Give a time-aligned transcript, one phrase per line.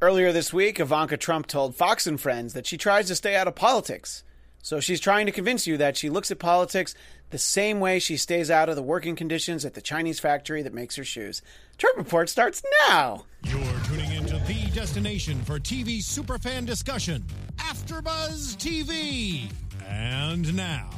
[0.00, 3.48] Earlier this week, Ivanka Trump told Fox and Friends that she tries to stay out
[3.48, 4.22] of politics.
[4.62, 6.94] So she's trying to convince you that she looks at politics
[7.30, 10.72] the same way she stays out of the working conditions at the Chinese factory that
[10.72, 11.42] makes her shoes.
[11.78, 13.24] Trump Report starts now.
[13.42, 17.24] You're tuning into the destination for TV superfan discussion,
[17.56, 19.50] AfterBuzz TV.
[19.84, 20.90] And now,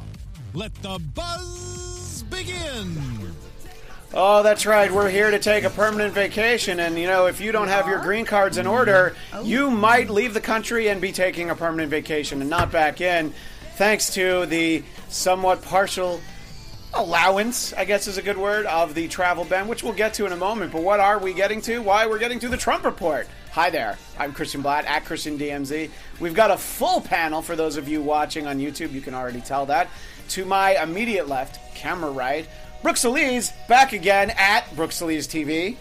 [0.53, 2.95] let the buzz begin.
[4.13, 4.91] Oh, that's right.
[4.91, 6.81] We're here to take a permanent vacation.
[6.81, 9.41] And, you know, if you don't have your green cards in order, oh.
[9.41, 13.33] you might leave the country and be taking a permanent vacation and not back in,
[13.75, 16.19] thanks to the somewhat partial
[16.93, 20.25] allowance, I guess is a good word, of the travel ban, which we'll get to
[20.25, 20.73] in a moment.
[20.73, 21.79] But what are we getting to?
[21.79, 23.29] Why we're getting to the Trump report.
[23.51, 23.97] Hi there.
[24.19, 25.89] I'm Christian Blatt at Christian DMZ.
[26.19, 28.91] We've got a full panel for those of you watching on YouTube.
[28.91, 29.89] You can already tell that.
[30.29, 32.47] To my immediate left, camera right,
[32.81, 35.75] Brooks Elise back again at Brooks Elise TV.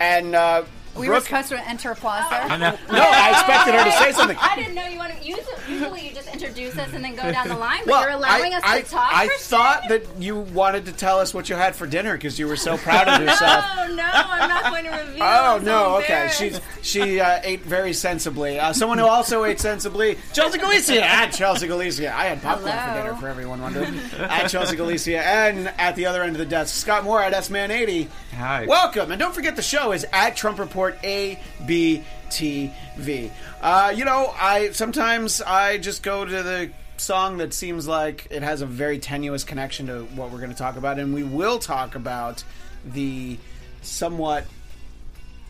[0.00, 0.64] And uh,
[0.98, 2.40] We were Brooke, supposed to enter applause there.
[2.42, 2.70] I know.
[2.92, 4.36] no, I expected her to say something.
[4.40, 5.16] I didn't know you wanted.
[5.24, 8.10] Usually, usually you just introduce us and then go down the line, but Well, you're
[8.10, 9.10] allowing I, us to I, talk.
[9.12, 12.38] I for thought that you wanted to tell us what you had for dinner because
[12.38, 13.64] you were so proud of yourself.
[13.78, 15.22] Oh no, I'm not going to reveal.
[15.22, 15.96] Oh I'm so no!
[15.98, 18.58] Okay, she she uh, ate very sensibly.
[18.58, 22.14] Uh, someone who also ate sensibly, Chelsea Galicia at Chelsea Galicia.
[22.14, 23.98] I had popcorn for dinner for everyone wondering.
[24.18, 27.50] at Chelsea Galicia, and at the other end of the desk, Scott Moore at S
[27.50, 28.08] Man eighty.
[28.36, 28.66] Hi.
[28.66, 33.30] Welcome, and don't forget the show is at Trump Report A B T V.
[33.60, 38.42] Uh, you know, I sometimes I just go to the song that seems like it
[38.42, 41.58] has a very tenuous connection to what we're going to talk about, and we will
[41.58, 42.44] talk about
[42.84, 43.38] the
[43.82, 44.46] somewhat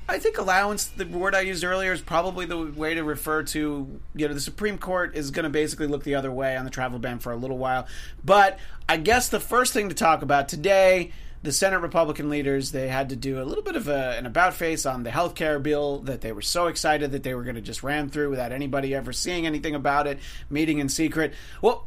[0.08, 4.00] I think allowance, the word I used earlier, is probably the way to refer to,
[4.14, 6.70] you know, the Supreme Court is going to basically look the other way on the
[6.70, 7.88] travel ban for a little while.
[8.24, 11.10] But I guess the first thing to talk about today,
[11.42, 14.54] the Senate Republican leaders, they had to do a little bit of a, an about
[14.54, 17.56] face on the health care bill that they were so excited that they were going
[17.56, 20.18] to just ram through without anybody ever seeing anything about it,
[20.50, 21.34] meeting in secret.
[21.62, 21.86] Well,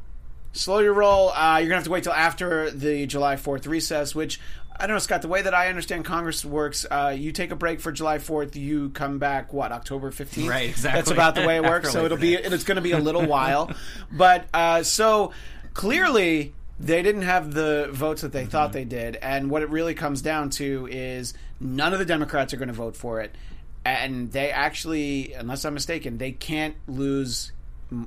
[0.53, 1.29] slow your roll.
[1.29, 4.39] Uh, you're gonna have to wait till after the July 4th recess, which
[4.79, 5.21] I don't know, Scott.
[5.21, 8.55] The way that I understand Congress works, uh, you take a break for July 4th,
[8.55, 10.47] you come back what October 15th.
[10.47, 10.97] Right, exactly.
[10.97, 11.91] That's about the way it works.
[11.91, 13.71] So it'll be it's going to be a little while,
[14.11, 15.33] but uh, so
[15.73, 16.53] clearly.
[16.79, 18.49] They didn't have the votes that they Mm-hmm.
[18.51, 22.53] thought they did, and what it really comes down to is none of the Democrats
[22.53, 23.35] are going to vote for it,
[23.85, 27.51] and they actually, unless I'm mistaken, they can't lose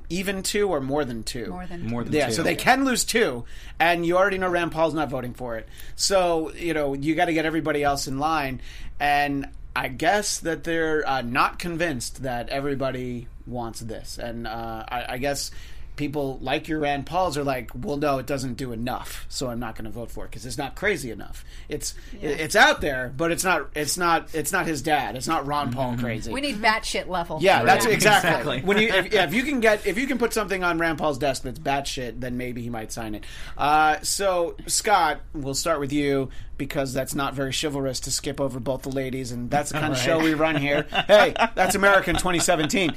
[0.09, 1.47] even two or more than two.
[1.47, 2.33] More than More than Yeah, two.
[2.33, 3.43] so they can lose two,
[3.79, 5.67] and you already know Rand Paul's not voting for it.
[5.95, 8.61] So you know you got to get everybody else in line,
[8.99, 15.05] and I guess that they're uh, not convinced that everybody wants this, and uh, I,
[15.13, 15.51] I guess
[15.95, 19.59] people like your Rand Pauls are like, well, no, it doesn't do enough, so I'm
[19.59, 21.43] not going to vote for it because it's not crazy enough.
[21.69, 25.15] It's it- it's out there, but it's not it's not it's not his dad.
[25.15, 26.31] It's not Ron Paul crazy.
[26.31, 27.39] We need batshit level.
[27.41, 28.29] Yeah, that's exactly.
[28.57, 28.61] Exactly.
[28.61, 30.97] When you, if, yeah, if you can get, if you can put something on Rand
[30.97, 33.23] Paul's desk that's batshit, then maybe he might sign it.
[33.57, 38.59] Uh, so, Scott, we'll start with you because that's not very chivalrous to skip over
[38.59, 40.83] both the ladies, and that's the kind of show we run here.
[41.07, 42.93] hey, that's American 2017.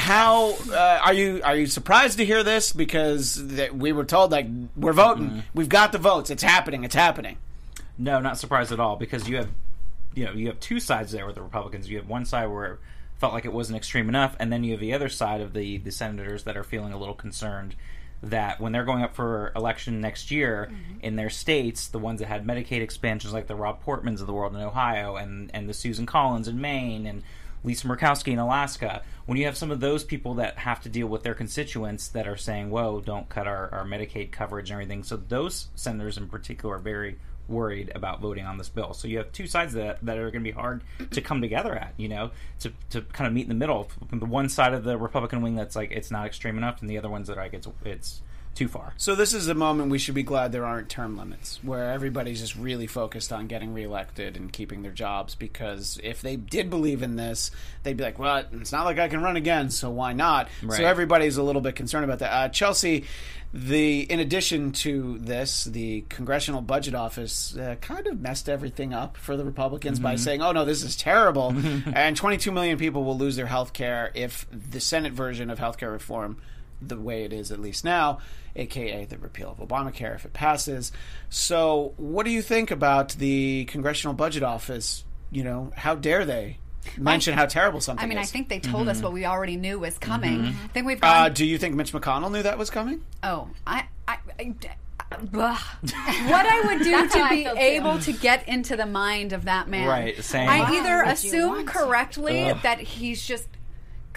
[0.00, 1.42] How uh, are you?
[1.44, 2.72] Are you surprised to hear this?
[2.72, 6.94] Because th- we were told like we're voting, we've got the votes, it's happening, it's
[6.94, 7.36] happening.
[7.98, 9.50] No, not surprised at all because you have,
[10.14, 11.90] you know, you have two sides there with the Republicans.
[11.90, 12.78] You have one side where it
[13.18, 15.76] felt like it wasn't extreme enough, and then you have the other side of the
[15.76, 17.76] the senators that are feeling a little concerned
[18.22, 20.70] that when they're going up for election next year
[21.02, 24.32] in their states, the ones that had Medicaid expansions like the Rob Portmans of the
[24.32, 27.22] world in Ohio and and the Susan Collins in Maine and
[27.62, 31.06] Lisa Murkowski in Alaska, when you have some of those people that have to deal
[31.06, 35.02] with their constituents that are saying, whoa, don't cut our, our Medicaid coverage and everything.
[35.02, 38.94] So those senators in particular are very worried about voting on this bill.
[38.94, 41.74] So you have two sides that, that are going to be hard to come together
[41.74, 43.90] at, you know, to, to kind of meet in the middle.
[44.10, 46.96] The one side of the Republican wing that's like, it's not extreme enough, and the
[46.96, 48.22] other ones that like, it's, it's
[48.54, 48.92] too far.
[48.96, 52.40] So this is a moment we should be glad there aren't term limits, where everybody's
[52.40, 55.34] just really focused on getting reelected and keeping their jobs.
[55.34, 57.50] Because if they did believe in this,
[57.82, 60.78] they'd be like, "Well, it's not like I can run again, so why not?" Right.
[60.78, 62.32] So everybody's a little bit concerned about that.
[62.32, 63.04] Uh, Chelsea,
[63.54, 69.16] the in addition to this, the Congressional Budget Office uh, kind of messed everything up
[69.16, 71.54] for the Republicans by saying, "Oh no, this is terrible,"
[71.94, 75.78] and 22 million people will lose their health care if the Senate version of health
[75.78, 76.36] care reform
[76.80, 78.18] the way it is at least now,
[78.56, 80.92] aka the repeal of Obamacare if it passes.
[81.28, 85.04] So, what do you think about the Congressional Budget Office?
[85.30, 86.58] You know, how dare they
[86.96, 89.78] mention how terrible something I mean, I think they told us what we already knew
[89.78, 90.46] was coming.
[90.46, 93.04] I think we've uh, do you think Mitch McConnell knew that was coming?
[93.22, 94.54] oh, I, I, I,
[95.30, 97.60] what what I would do to be feel, too.
[97.60, 99.88] able to get into the mind of that man.
[99.88, 100.48] Right, same.
[100.48, 102.58] I Why either assume correctly Ugh.
[102.62, 103.48] that he's just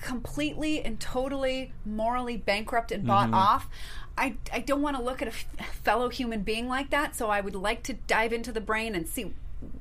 [0.04, 3.34] completely and totally morally bankrupt and bought Mm-hmm.
[3.36, 3.70] off.
[4.18, 5.48] I, I don't want to look at a f-
[5.84, 9.08] fellow human being like that, so I would like to dive into the brain and
[9.08, 9.34] see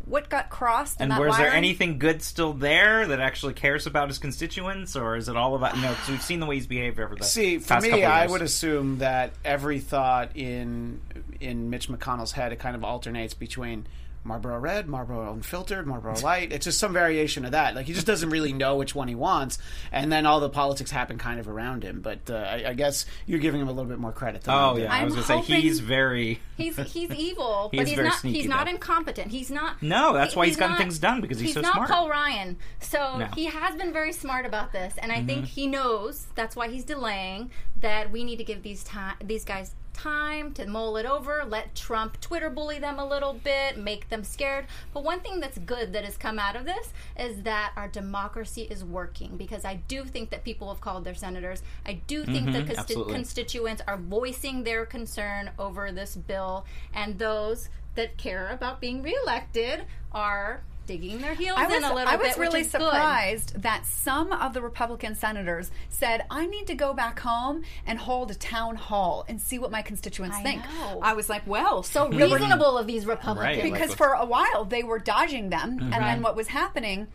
[0.07, 1.01] what got crossed.
[1.01, 5.29] And was there anything good still there that actually cares about his constituents, or is
[5.29, 5.91] it all about you know?
[5.91, 8.43] Because we've seen the way he's behaved over the See, for me, couple I would
[8.43, 11.01] assume that every thought in
[11.41, 13.87] in Mitch McConnell's head it kind of alternates between
[14.25, 16.53] Marlboro Red, Marlboro Unfiltered, Marlboro Light.
[16.53, 17.75] It's just some variation of that.
[17.75, 19.59] Like he just doesn't really know which one he wants,
[19.91, 22.01] and then all the politics happen kind of around him.
[22.01, 24.43] But uh, I, I guess you're giving him a little bit more credit.
[24.43, 26.41] Than Oh yeah, I I'm was gonna say hoping- he's very.
[26.57, 28.19] He's he's evil, He but he's very not.
[28.19, 28.71] sneaky, he's not though.
[28.73, 29.31] incompetent.
[29.33, 29.83] He's not.
[29.83, 31.91] No, that's why he's gotten not- things done, because he's so not smart.
[31.91, 33.27] Paul Ryan, so No.
[33.35, 35.27] he has been very smart about this, and I Mm-hmm.
[35.27, 37.51] think he knows that's why he's delaying.
[37.81, 41.45] That we need to give these time these guys time to mull it over.
[41.47, 44.67] Let Trump Twitter bully them a little bit, make them scared.
[44.95, 48.63] But one thing that's good that has come out of this is that our democracy
[48.63, 51.63] is working because I do think that people have called their senators.
[51.87, 52.79] I do think that Mm-hmm.
[52.79, 53.15] absolutely.
[53.15, 59.85] constituents are voicing their concern over this bill, and those that care about being reelected
[60.13, 62.39] are digging their heels I was, in a little I was bit.
[62.39, 62.81] which really is good.
[62.83, 67.99] surprised that some of the Republican senators said, I need to go back home and
[67.99, 70.63] hold a town hall and see what my constituents I think.
[70.65, 71.01] know.
[71.03, 73.57] I was like, well, So there were- reasonable of these Republicans.
[73.59, 77.09] Right, because what- for a while they were dodging them, and then what was happening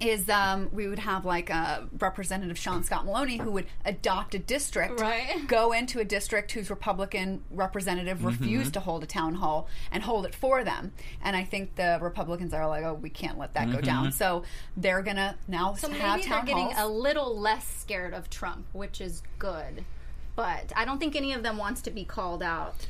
[0.00, 4.38] is um, we would have like a Representative Sean Scott Maloney who would adopt a
[4.38, 5.42] district, Right.
[5.46, 8.26] go into a district whose Republican representative Mm-hmm.
[8.28, 10.92] refused to hold a town hall and hold it for them.
[11.22, 13.76] And I think the Republicans are like, oh, we can't let that Mm-hmm.
[13.76, 14.12] go down.
[14.12, 14.44] So
[14.76, 18.66] they're gonna now So have maybe they're town getting a little less scared of Trump,
[18.72, 19.84] which is good.
[20.36, 22.86] But I don't think any of them wants to be called out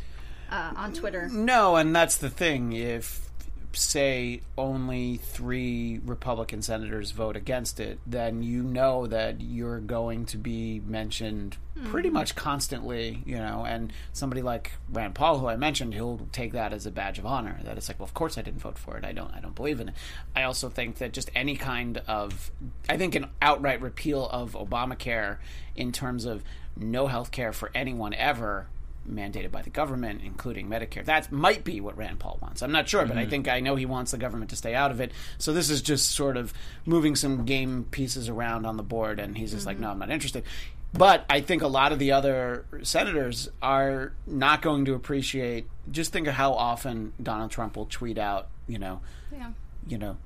[0.50, 1.28] uh, on Twitter.
[1.28, 2.72] No, and that's the thing.
[2.72, 3.29] If
[3.72, 10.36] say only three Republican senators vote against it, then you know that you're going to
[10.36, 12.14] be mentioned pretty hmm.
[12.14, 13.64] much constantly, you know.
[13.66, 17.26] And somebody like Rand Paul, who I mentioned, he'll take that as a badge of
[17.26, 17.60] honor.
[17.64, 19.04] That it's like, well, of course I didn't vote for it.
[19.04, 19.32] I don't.
[19.34, 19.94] I don't believe in it.
[20.34, 22.50] I also think that just any kind of,
[22.88, 25.38] I think an outright repeal of Obamacare
[25.76, 26.42] in terms of
[26.76, 28.66] no health care for anyone ever
[29.08, 31.04] mandated by the government, including Medicare.
[31.04, 32.62] That might be what Rand Paul wants.
[32.62, 33.30] I'm not sure, but I mm-hmm.
[33.30, 35.12] think I know he wants the government to stay out of it.
[35.38, 36.52] So this is just sort of
[36.86, 39.84] moving some game pieces around on the board, and he's just like, mm-hmm.
[39.84, 40.44] no, I'm not interested.
[40.92, 45.66] But I think a lot of the other senators are not going to appreciate.
[45.90, 49.00] Just think of how often Donald Trump will tweet out, you know,
[49.32, 49.52] Yeah.
[49.86, 50.16] you know.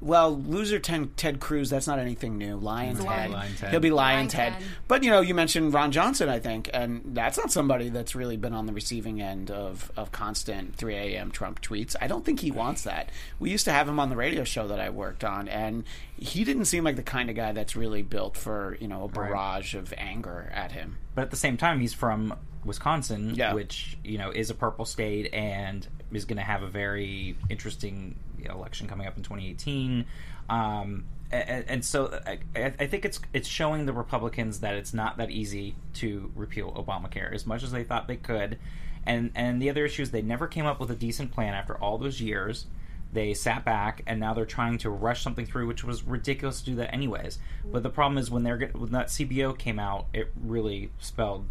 [0.00, 2.56] Well, loser Ted, Ted Cruz, that's not anything new.
[2.56, 3.30] Lyin' Ted.
[3.30, 3.70] Lyin' Ted.
[3.70, 4.52] He'll be Lion, Lyin' Ted.
[4.54, 4.62] Ted.
[4.88, 8.36] But, you know, you mentioned Ron Johnson, I think, and that's not somebody that's really
[8.36, 11.30] been on the receiving end of, of constant 3 a.m.
[11.30, 11.94] Trump tweets.
[12.00, 13.10] I don't think he wants that.
[13.38, 15.84] We used to have him on the radio show that I worked on, and
[16.16, 19.08] he didn't seem like the kind of guy that's really built for, you know, a
[19.08, 20.96] barrage of anger at him.
[21.14, 22.34] But at the same time, he's from
[22.64, 23.52] Wisconsin, Yeah.
[23.54, 28.16] which you know is a purple state and is going to have a very interesting
[28.44, 30.04] election coming up in 2018.
[30.48, 32.38] Um, and, and so I,
[32.78, 37.34] I think it's it's showing the Republicans that it's not that easy to repeal Obamacare
[37.34, 38.58] as much as they thought they could.
[39.04, 41.76] And and the other issue is they never came up with a decent plan after
[41.76, 42.66] all those years.
[43.12, 46.66] They sat back and now they're trying to rush something through, which was ridiculous to
[46.66, 47.38] do that anyways.
[47.64, 51.46] But the problem is when they're when that CBO came out, it really spelled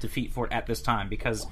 [0.00, 1.46] defeat for it at this time because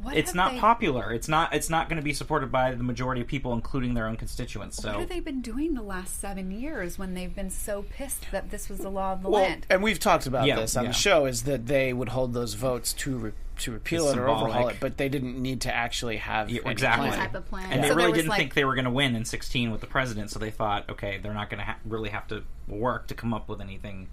[0.00, 1.12] What it's not they- popular.
[1.12, 4.06] It's not it's not going to be supported by the majority of people, including their
[4.06, 4.76] own constituents.
[4.78, 8.26] So What have they been doing the last seven years when they've been so pissed
[8.32, 9.66] that this was the law of the Well, land?
[9.70, 10.90] and we've talked about Yeah, this on yeah.
[10.90, 14.18] the show, is that they would hold those votes to re- to repeal It's it
[14.20, 17.08] or overhaul it, but they didn't need to actually have Yeah, any exactly.
[17.08, 17.18] plan.
[17.20, 17.70] type of plan.
[17.70, 19.80] And they So really didn't like- think they were going to win in 16 with
[19.82, 23.06] the president, so they thought, okay, they're not going to ha- really have to work
[23.08, 24.08] to come up with anything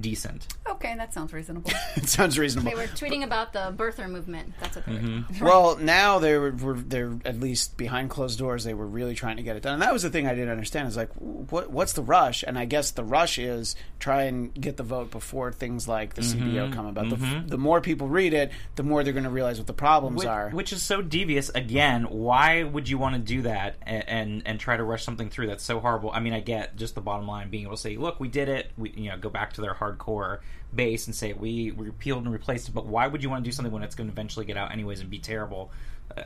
[0.00, 0.46] decent.
[0.68, 1.70] okay, that sounds reasonable.
[1.96, 2.70] It sounds reasonable.
[2.70, 4.52] They were tweeting about the birther movement.
[4.60, 5.44] That's what they Mm-hmm.
[5.44, 8.64] Well, now they were, were they're at least behind closed doors.
[8.64, 10.50] They were really trying to get it done, and that was the thing I didn't
[10.50, 10.88] understand.
[10.88, 12.44] Is like, what what's the rush?
[12.46, 16.22] And I guess the rush is try and get the vote before things like the
[16.22, 16.56] Mm-hmm.
[16.56, 17.08] CBO come about.
[17.10, 20.18] The, the more people read it, the more they're going to realize what the problems
[20.18, 20.50] Which, are.
[20.50, 21.48] which is so devious.
[21.50, 25.30] Again, why would you want to do that and, and and try to rush something
[25.30, 26.10] through that's so horrible?
[26.12, 28.48] I mean, I get just the bottom line being able to say, "Look, we did
[28.48, 30.38] it." We you know go back to their hardcore
[30.74, 32.72] base and say we repealed and replaced it.
[32.74, 34.72] But why would you want to do something when it's going to eventually get out
[34.72, 35.70] anyways and be terrible?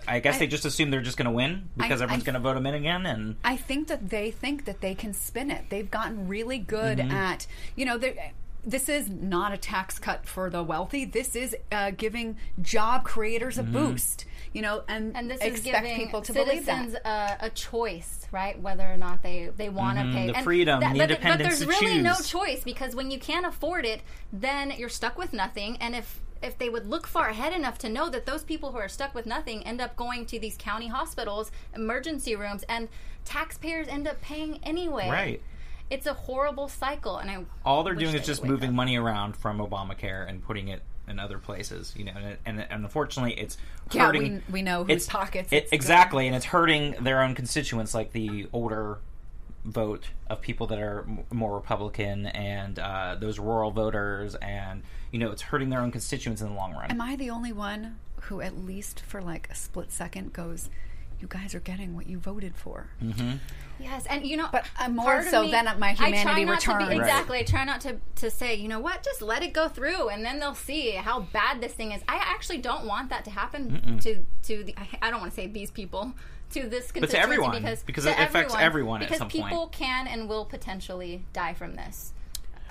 [0.07, 2.35] I guess they just assume they're just going to win because I- everyone's I- going
[2.35, 3.07] to vote them in again.
[3.07, 5.65] And I think that they think that they can spin it.
[5.71, 7.11] They've gotten really good Mm-hmm.
[7.11, 7.99] at, you know,
[8.63, 11.07] this is not a tax cut for the wealthy.
[11.07, 14.27] This is uh, giving job creators a boost.
[14.53, 17.41] You know, and, and this is expect giving people to believe citizens that.
[17.41, 18.61] a, a choice, right?
[18.61, 20.17] Whether or not they they want to mm-hmm.
[20.17, 23.21] pay the And freedom, the but, but there's to really no choice because when you
[23.21, 24.03] can't afford it,
[24.33, 25.77] then you're stuck with nothing.
[25.77, 28.79] And if if they would look far ahead enough to know that those people who
[28.79, 32.89] are stuck with nothing end up going to these county hospitals, emergency rooms, and
[33.25, 35.09] taxpayers end up paying anyway.
[35.09, 35.43] Right.
[35.91, 38.75] It's a horrible cycle, and I all they're wish doing they is just moving up.
[38.75, 42.85] money around from Obamacare and putting it in other places, you know, and, and, and
[42.85, 43.59] unfortunately, it's
[43.93, 44.43] Yeah, hurting.
[44.49, 45.77] we- we know whose it's- pockets it- it's going.
[45.79, 48.99] exactly, and it's hurting their own constituents, like the older
[49.65, 55.31] vote of people that are more Republican and uh, those rural voters, and you know,
[55.33, 56.91] it's hurting their own constituents in the long run.
[56.91, 60.71] Am I the only one who, at least for like a split second, goes,
[61.21, 62.89] "You guys are getting what you voted for"?
[63.79, 66.75] Yes, and you know, But, uh, more so me- than my humanity not to be-
[66.75, 66.89] returns.
[66.91, 66.99] Right.
[66.99, 70.09] exactly, I try not to to say, you know what, just let it go through,
[70.11, 72.03] and then they'll see how bad this thing is.
[72.09, 74.75] I actually don't want that to happen to to the.
[74.77, 76.13] I- I don't want to say these people.
[76.55, 79.73] To this constituency everyone, because, because to it affects everyone at because people point.
[79.73, 82.13] can and will potentially die from this,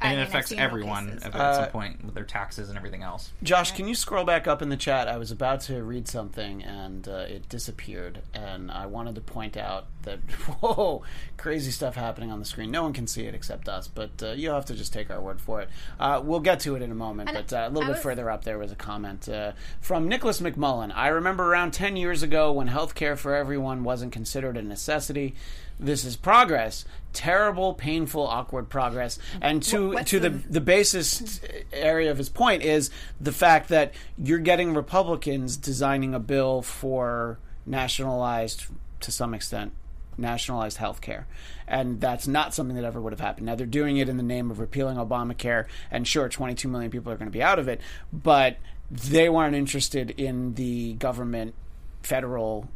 [0.01, 1.23] I and mean, it affects everyone cases.
[1.23, 3.31] at Uh, some point with their taxes and everything else.
[3.43, 5.07] Josh, can you scroll back up in the chat?
[5.07, 9.57] I was about to read something and uh, it disappeared, and I wanted to point
[9.57, 10.19] out that
[10.61, 11.03] whoa,
[11.37, 12.71] crazy stuff happening on the screen.
[12.71, 15.19] No one can see it except us, but uh, you'll have to just take our
[15.21, 15.69] word for it.
[15.99, 17.91] Uh, we'll get to it in a moment, And but uh, a little I bit
[17.95, 19.51] was- further up there was a comment uh,
[19.81, 20.91] from Nicholas McMullen.
[20.95, 25.35] I remember around ten years ago when healthcare for everyone wasn't considered a necessity.
[25.79, 26.83] This is progress.
[27.13, 29.17] Terrible, painful, awkward progress.
[29.41, 31.39] And to what's to the the- the basis
[31.71, 37.39] area of his point is the fact that you're getting Republicans designing a bill for
[37.65, 38.65] nationalized,
[38.99, 39.71] to some extent,
[40.17, 41.27] nationalized health care.
[41.67, 43.45] And that's not something that ever would have happened.
[43.45, 47.11] Now, they're doing it in the name of repealing Obamacare, and sure, 22 million people
[47.11, 47.79] are going to be out of it,
[48.11, 48.57] but
[48.91, 51.53] they weren't interested in the government,
[52.01, 52.67] federal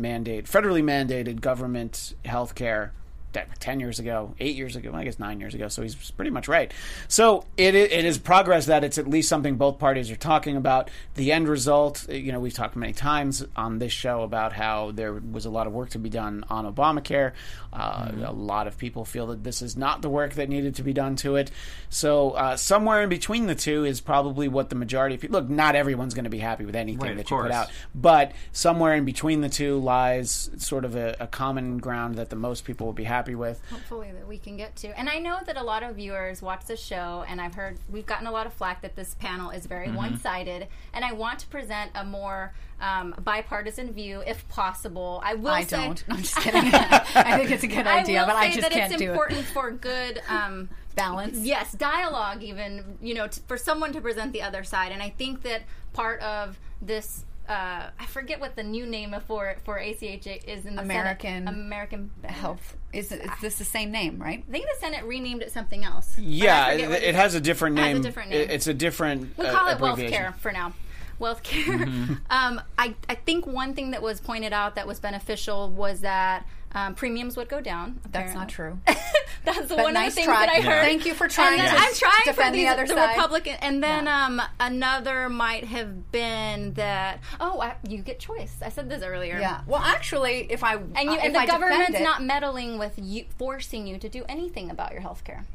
[0.00, 2.92] mandate, federally mandated government health care
[3.32, 6.48] 10 years ago, 8 years ago, I guess 9 years ago, so he's pretty much
[6.48, 6.72] right.
[7.08, 10.90] So it, it is progress that it's at least something both parties are talking about.
[11.14, 15.12] The end result, you know, we've talked many times on this show about how there
[15.12, 17.32] was a lot of work to be done on Obamacare.
[17.72, 20.82] Uh, A lot of people feel that this is not the work that needed to
[20.82, 21.50] be done to it.
[21.88, 25.48] So uh, somewhere in between the two is probably what the majority of people look.
[25.48, 28.94] Not everyone's going to be happy with anything Right, that you put out, but somewhere
[28.94, 32.86] in between the two lies sort of a, a common ground that the most people
[32.86, 33.60] will be happy with.
[33.70, 34.98] hopefully that we can get to.
[34.98, 38.06] And I know that a lot of viewers watch the show, and I've heard we've
[38.06, 39.68] gotten a lot of flack that this panel is Mm-hmm.
[39.68, 40.68] very one-sided.
[40.94, 45.20] And I want to present a more um, bipartisan view, if possible.
[45.24, 46.04] I will I say, don't.
[46.10, 46.60] I'm just kidding.
[46.74, 49.02] I think it's a good idea, I but I just that can't do it.
[49.04, 50.22] It's important for good.
[50.28, 51.38] Um, Balance.
[51.38, 55.08] yes dialogue even you know t- for someone to present the other side and i
[55.08, 55.62] think that
[55.92, 60.76] part of this uh, I forget what the new name for for ACH is in
[60.76, 61.48] the American- Senate.
[61.54, 62.76] American Health.
[62.92, 64.44] Is, is this the same name, right?
[64.48, 66.18] I think the Senate renamed it something else.
[66.18, 68.02] Yeah, forget it, it has a different has a name.
[68.02, 68.50] different name.
[68.50, 69.38] It's a different.
[69.38, 70.72] We uh, call it wealth care for now.
[71.20, 71.78] Wealth care.
[71.78, 72.14] Mm-hmm.
[72.30, 76.46] Um, I, I think one thing that was pointed out that was beneficial was that
[76.72, 78.00] um, premiums would go down.
[78.12, 78.78] That's not true.
[79.44, 80.46] That's But one of nice the things try.
[80.46, 80.62] that I Yeah.
[80.64, 80.84] heard.
[80.84, 83.16] Thank you for trying And then to I'm trying defend for the other the side.
[83.16, 84.26] Republican, and then Yeah.
[84.26, 88.54] um, another might have been that oh, I, you get choice.
[88.62, 89.38] I said this earlier.
[89.40, 89.62] Yeah.
[89.66, 92.78] Well, actually, if I And you, uh, and if the I government's it- not meddling
[92.78, 95.46] with you, forcing you to do anything about your health care.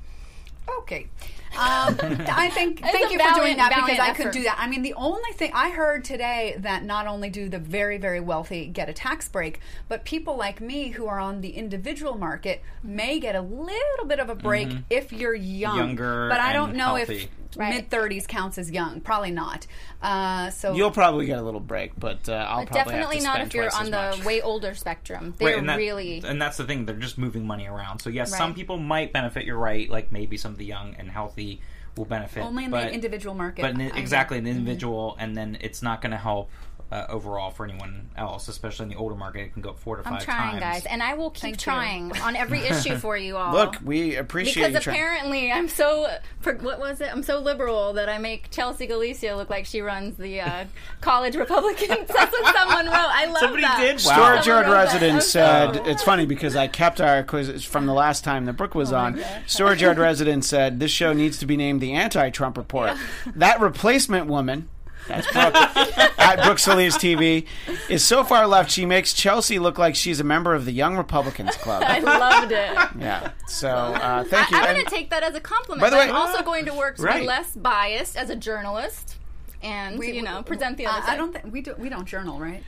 [0.80, 1.08] Okay.
[1.58, 1.96] Um,
[2.28, 4.58] I think thank a you for doing that because valiant I could do that.
[4.60, 8.20] I mean, the only thing I heard today that not only do the very very
[8.20, 12.62] wealthy get a tax break, but people like me who are on the individual market
[12.84, 15.72] may get a little bit of a break if you're young.
[15.78, 15.80] Mm-hmm.
[15.88, 17.16] Younger but I don't and know healthy.
[17.24, 17.74] if Right.
[17.74, 19.00] mid 30s counts as young.
[19.00, 19.66] Probably not.
[20.02, 23.18] Uh, so You'll probably get a little break, but uh, I'll But probably have definitely
[23.20, 24.26] to not spend if you're on the much.
[24.26, 25.34] way older spectrum.
[25.38, 28.36] They're and that- really and that's the thing they're just moving money around so yes
[28.38, 31.62] some people might benefit you're right like maybe some of the young and healthy
[31.98, 33.62] will benefit only in but, the individual market.
[33.62, 34.60] but in, exactly in the mm-hmm.
[34.60, 36.50] individual and then it's not going to help
[36.96, 39.98] uh, overall for anyone else especially in the older market it can go up four
[39.98, 41.60] to I'm five trying, times guys, and I will keep Thank you.
[41.62, 43.54] trying on every issue for you all.
[43.54, 44.96] Look, we appreciate because you trying.
[44.96, 46.08] apparently I'm so
[46.62, 47.10] what was it?
[47.12, 50.66] I'm so liberal that I make Chelsea Galicia look like she runs the uh,
[51.02, 52.08] college Republicans.
[52.08, 52.94] That's what someone wrote.
[52.96, 53.78] I love Somebody that.
[53.80, 53.96] did?
[54.06, 54.14] Wow.
[54.14, 54.84] Storage Someone Yard wrote that.
[54.94, 58.54] resident said so- it's funny because I kept our quiz from the last time that
[58.54, 59.20] Brooke Oh was on.
[59.48, 62.92] Storage Yard resident said this show needs to be named the anti-Trump report.
[63.36, 64.70] That replacement woman
[65.08, 65.56] That's Brooke
[66.20, 67.46] at Brooke Solis TV
[67.90, 70.98] is so far left she makes Chelsea look like she's a member of the Young
[70.98, 71.84] Republicans Club.
[71.86, 72.78] I loved it.
[73.00, 73.32] Yeah.
[73.48, 74.58] So uh, thank you.
[74.58, 75.82] I, am going to take that as a compliment.
[75.82, 77.22] By the way- I'm also going to work to Right.
[77.22, 79.18] be less biased as a journalist
[79.62, 81.14] and you know present the other I, side.
[81.14, 81.76] I don't think we do.
[81.78, 82.64] We don't journal, right?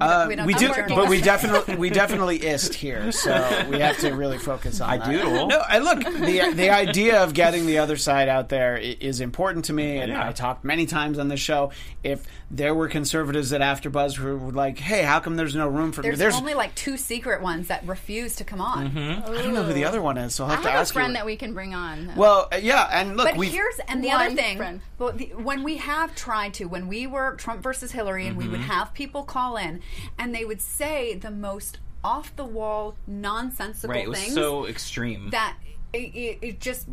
[0.00, 3.32] Uh, we don't we do do, but we definitely we definitely ist here, so
[3.68, 4.88] we have to really focus on.
[4.88, 5.10] I that.
[5.10, 5.48] doodle.
[5.48, 9.64] No, I look the the idea of getting the other side out there is important
[9.66, 10.28] to me, and Yeah.
[10.28, 11.72] I talked many times on this show.
[12.04, 15.90] If there were conservatives at AfterBuzz who were like, "Hey, how come there's no room
[15.90, 18.96] for me?" There's, only like two secret ones that refuse to come on.
[18.96, 20.92] I don't know who the other one is, so I'll I have to have a
[20.92, 21.14] friend you.
[21.14, 22.12] that we can bring on.
[22.16, 24.56] well, uh, yeah, and look, But we here's and the other thing.
[24.58, 24.80] friend.
[24.98, 28.46] Well, the, when we have tried to, when we were Trump versus Hillary, and we
[28.46, 28.68] would Mm-hmm.
[28.70, 29.80] have people call in,
[30.18, 34.04] and they would say the most off the wall, nonsensical Right.
[34.04, 35.30] It was things so extreme.
[35.30, 35.56] that
[35.92, 36.86] it, it, it just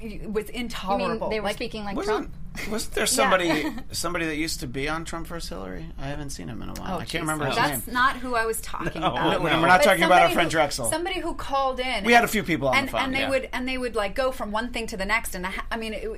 [0.00, 1.28] it was you mean intolerable.
[1.28, 2.70] they were Like, speaking like wasn't Trump?
[2.70, 5.86] wasn't there somebody somebody that used to be on Trump versus Hillary?
[5.98, 6.94] I haven't seen him in a while.
[6.94, 7.20] Oh, I can't geez.
[7.20, 7.94] remember his That's name.
[7.94, 9.32] not who I was talking No, about.
[9.32, 10.88] no, We're not But talking about our friend who- Drexel.
[10.90, 12.04] Somebody who called in.
[12.04, 13.30] We had a few people on and, the phone, and they yeah.
[13.30, 15.76] would and they would like go from one thing to the next, and I I
[15.76, 16.08] mean, it,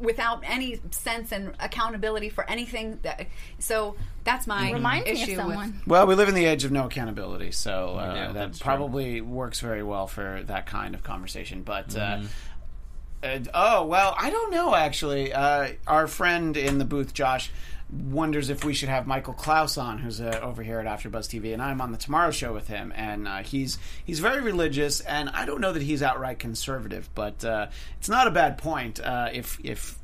[0.00, 2.98] without any sense and accountability for anything.
[3.02, 3.26] That,
[3.58, 5.72] so that's my Reminds me of issue with.
[5.86, 8.64] Well, we live in the age of no accountability, so uh, do, that that's true.
[8.64, 11.62] probably works very well for that kind of conversation.
[11.62, 12.24] But Mm-hmm.
[12.24, 12.28] uh,
[13.20, 14.74] uh, oh well, I don't know.
[14.74, 17.50] Actually, uh, our friend in the booth, Josh,
[17.90, 21.52] wonders if we should have Michael Klaus on, who's uh, over here at AfterBuzz TV,
[21.52, 25.30] and I'm on the Tomorrow Show with him, and uh, he's he's very religious, and
[25.30, 27.68] I don't know that he's outright conservative, but uh,
[27.98, 29.98] it's not a bad point uh, if if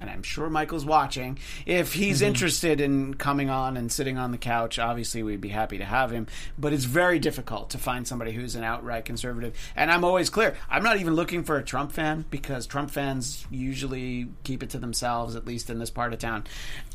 [0.00, 1.38] and I'm sure Michael's watching.
[1.66, 5.78] If he's interested in coming on and sitting on the couch, obviously we'd be happy
[5.78, 6.26] to have him.
[6.58, 9.54] But it's very difficult to find somebody who's an outright conservative.
[9.76, 13.44] And I'm always clear, I'm not even looking for a Trump fan because Trump fans
[13.50, 16.44] usually keep it to themselves, at least in this part of town.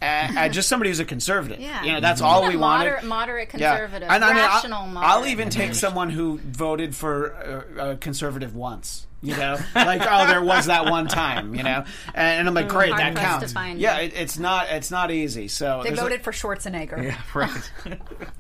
[0.02, 1.60] And, and just somebody who's a conservative.
[1.60, 1.84] Yeah.
[1.84, 3.08] You know, that's all A we moderate, wanted.
[3.08, 3.72] moderate Yeah.
[3.78, 5.12] conservative, And I mean, rational I'll, moderate.
[5.16, 9.08] I'll even take someone who voted for uh, a conservative once.
[9.26, 11.56] You know, like oh, there was that one time.
[11.56, 13.54] You know, and, and I'm like, great, hard that pressed to counts.
[13.54, 14.14] find yeah, it.
[14.14, 14.70] it, it's not.
[14.70, 15.48] It's not easy.
[15.48, 17.04] So They there's a- voted for Schwarzenegger.
[17.04, 17.72] Yeah, right.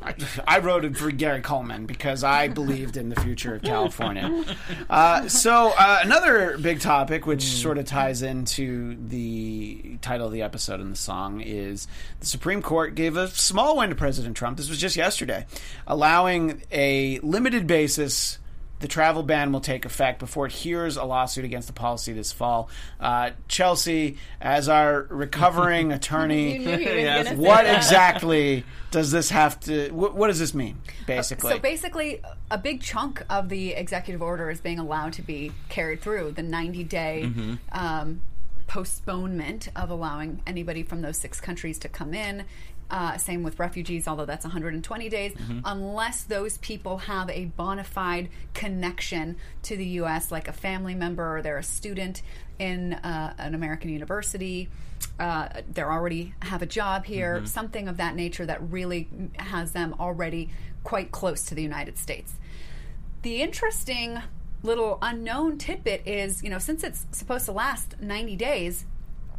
[0.03, 0.15] I,
[0.47, 4.43] I voted for Gary Coleman because I believed in the future of California.
[4.89, 10.41] Uh, so uh, another big topic, which sort of ties into the title of the
[10.43, 11.87] episode and the song, is
[12.19, 14.57] the Supreme Court gave a small win to President Trump.
[14.57, 15.45] This was just yesterday,
[15.87, 18.37] allowing a limited basis.
[18.85, 22.31] The travel ban will take effect before it hears a lawsuit against the policy this
[22.31, 22.69] fall.
[22.99, 27.35] Uh, Chelsea, as our recovering attorney, You knew he was Yes.
[27.35, 29.89] what exactly does this have to?
[29.89, 31.51] What, what does this mean, basically?
[31.51, 32.21] So basically,
[32.51, 36.43] a big chunk of the executive order is being allowed to be carried through the
[36.43, 37.53] 90 day Mm-hmm.
[37.71, 38.21] um,
[38.67, 42.45] postponement of allowing anybody from those six countries to come in.
[42.89, 45.59] Uh, same with refugees, although that's 120 days, Mm-hmm.
[45.65, 51.37] unless those people have a bona fide connection to the U.S., like a family member
[51.37, 52.21] or they're a student
[52.59, 54.69] in uh, an American university.
[55.19, 57.45] Uh, they already have a job here, Mm-hmm.
[57.47, 60.51] something of that nature that really has them already
[60.83, 62.33] quite close to the United States.
[63.23, 64.19] The interesting
[64.61, 68.85] little unknown tidbit is, you know, since it's supposed to last 90 days,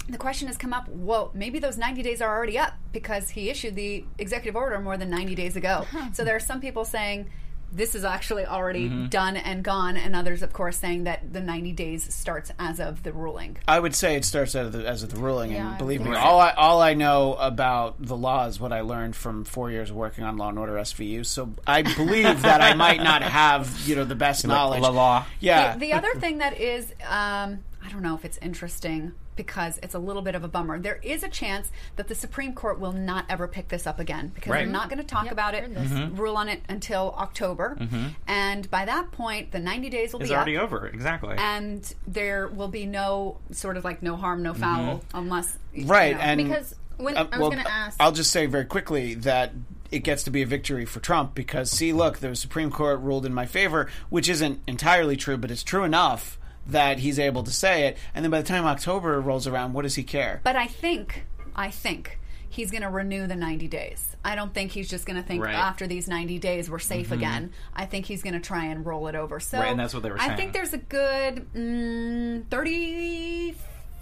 [0.08, 3.50] the question has come up well, maybe those 90 days are already up because he
[3.50, 5.84] issued the executive order more than 90 days ago.
[6.12, 7.28] so there are some people saying
[7.72, 11.72] this is actually already done and gone, and others, of course, saying that the 90
[11.72, 13.58] days starts as of the ruling.
[13.66, 15.78] I would say it starts out of the, as of the ruling, Yeah, and would
[15.78, 16.16] believe me, so.
[16.16, 19.90] all I all I know about the law is what I learned from four years
[19.90, 21.26] of working on Law and Order SVU.
[21.26, 24.80] So I believe that I might not have you know the best knowledge.
[24.80, 25.26] la law.
[25.40, 29.78] Yeah, The, the other thing that is, um, I don't know if it's interesting because
[29.82, 30.78] it's a little bit of a bummer.
[30.78, 34.32] There is a chance that the Supreme Court will not ever pick this up again
[34.34, 34.58] because Right.
[34.64, 35.90] they're not going to talk Yep, about it, heard this.
[35.90, 36.16] Mm-hmm.
[36.16, 38.06] rule on it until October, mm-hmm.
[38.26, 40.24] and by that point, the 90 days will be over.
[40.24, 40.62] It's be already up.
[40.64, 40.86] over.
[40.88, 41.34] Exactly.
[41.38, 45.16] And there will be no sort of like no harm, no foul, mm-hmm.
[45.18, 46.22] unless you right, know.
[46.22, 49.14] and Because when uh, I was well, going to ask, I'll just say very quickly
[49.14, 49.52] that
[49.90, 53.24] it gets to be a victory for Trump because see, look, the Supreme Court ruled
[53.26, 57.50] in my favor, which isn't entirely true, but it's true enough that he's able to
[57.50, 57.96] say it.
[58.14, 60.40] And then by the time October rolls around, what does he care?
[60.44, 61.24] But I think,
[61.54, 64.02] I think he's going to renew the 90 days.
[64.24, 65.54] I don't think he's just going to think Right.
[65.54, 67.52] after these 90 days we're safe again.
[67.74, 69.38] I think he's going to try and roll it over.
[69.38, 70.30] So Right, and that's what they were saying.
[70.32, 72.42] I think there's a good mm,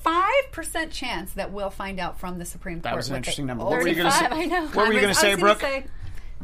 [0.05, 2.85] 35% chance that we'll find out from the Supreme Court.
[2.85, 3.65] That was an interesting they number.
[3.65, 4.27] What were you going to say?
[4.31, 4.67] I know.
[4.69, 5.61] What were you going to say, was gonna Brooke?
[5.61, 5.85] say-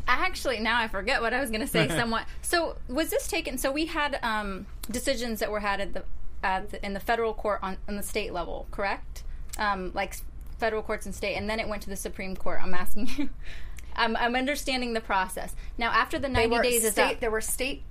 [0.08, 1.88] Actually, now I forget what I was going to say.
[2.00, 2.24] somewhat.
[2.42, 3.58] So, was this taken?
[3.58, 6.04] So, we had um, decisions that were had at the,
[6.42, 9.22] at the in the federal court on, on the state level, correct?
[9.58, 10.16] Um, like
[10.58, 12.60] federal courts and state, and then it went to the Supreme Court.
[12.62, 13.30] I'm asking you.
[13.96, 15.90] I'm, I'm understanding the process now.
[15.90, 17.82] After the They 90 were days is state, up, there were state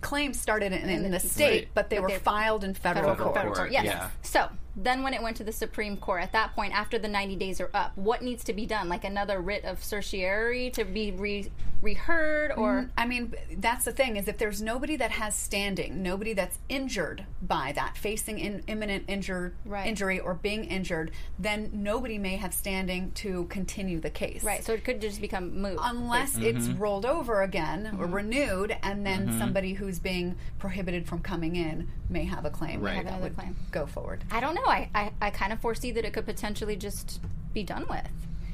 [0.00, 1.20] claims started in, in the Right.
[1.22, 3.34] state, but they But were filed in federal, federal, court.
[3.34, 3.72] federal court, court.
[3.72, 3.84] Yes.
[3.84, 4.10] yeah.
[4.22, 7.36] So then, when it went to the Supreme Court, at that point, after the 90
[7.36, 8.88] days are up, what needs to be done?
[8.88, 11.50] Like another writ of certiorari to be re-
[11.84, 16.02] reheard, or mm, I mean, that's the thing is if there's nobody that has standing,
[16.02, 19.86] nobody that's injured by that, facing in, imminent injure, Right.
[19.86, 24.42] injury or being injured, then nobody may have standing to continue the case.
[24.42, 24.64] right?
[24.64, 25.78] So it could just become moot.
[25.80, 26.78] Unless it's mm-hmm.
[26.78, 28.14] rolled over again or mm-hmm.
[28.14, 29.38] renewed, and then mm-hmm.
[29.38, 32.92] somebody who's being prohibited from coming in may have a claim Right.
[32.92, 33.56] that Have another would claim.
[33.70, 34.24] go forward.
[34.30, 34.63] I don't know.
[34.66, 37.20] I, I, I kind of foresee that it could potentially just
[37.52, 38.06] be done with.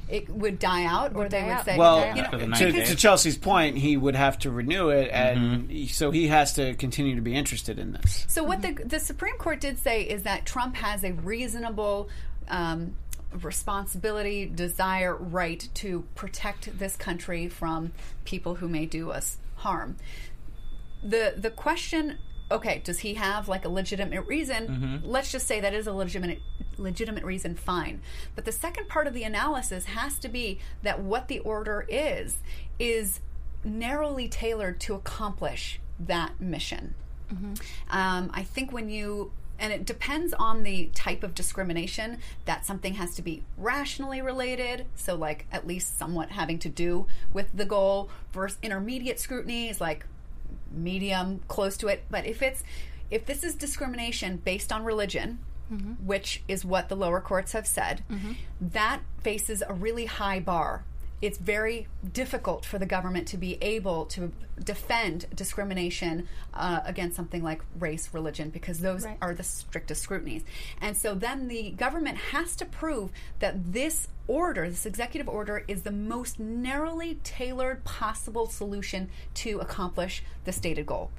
[0.09, 1.65] It would die out, or they would out.
[1.65, 5.71] say, Well, you know, to, to Chelsea's point, he would have to renew it, and
[5.71, 8.25] he- so he has to continue to be interested in this.
[8.29, 12.09] So what the the Supreme Court did say is that Trump has a reasonable
[12.49, 12.97] um,
[13.41, 17.93] responsibility, desire, right to protect this country from
[18.25, 19.97] people who may do us harm.
[21.05, 22.19] The the question,
[22.51, 25.03] okay, does he have like a legitimate reason?
[25.05, 26.41] Let's just say that is a legitimate
[26.79, 28.01] legitimate reason, fine.
[28.35, 32.39] But the second part of the analysis has to be that what the order is
[32.79, 33.21] is
[33.63, 36.95] narrowly tailored to accomplish that mission.
[37.91, 42.95] Um, I think when you and it depends on the type of discrimination that something
[42.95, 47.67] has to be rationally related so like at least somewhat having to do with the
[47.67, 50.07] goal versus intermediate scrutiny is like
[50.71, 52.05] medium close to it.
[52.11, 52.63] But if it's
[53.11, 55.39] if this is discrimination based on religion
[55.73, 55.93] mm-hmm.
[56.05, 58.33] which is what the lower courts have said mm-hmm.
[58.61, 60.85] that faces a really high bar
[61.23, 67.43] it's very difficult for the government to be able to defend discrimination uh, against something
[67.43, 69.19] like race, religion, because those Right.
[69.21, 70.45] are the strictest scrutinies.
[70.81, 75.83] And so then the government has to prove that this order, this executive order, is
[75.83, 81.11] the most narrowly tailored possible solution to accomplish the stated goal.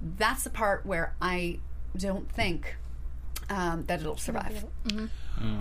[0.00, 1.58] That's the part where I
[1.96, 2.76] don't think
[3.50, 4.64] um, that it'll survive.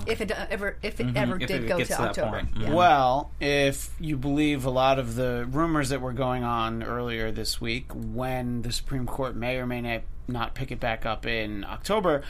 [0.07, 1.41] If it uh, ever, if it ever Mm-hmm.
[1.43, 2.49] If did it go to to that October, point.
[2.57, 2.73] Yeah.
[2.73, 7.61] Well, if you believe a lot of the rumors that were going on earlier this
[7.61, 11.63] week, when the Supreme Court may or may not, not pick it back up in
[11.63, 12.23] October,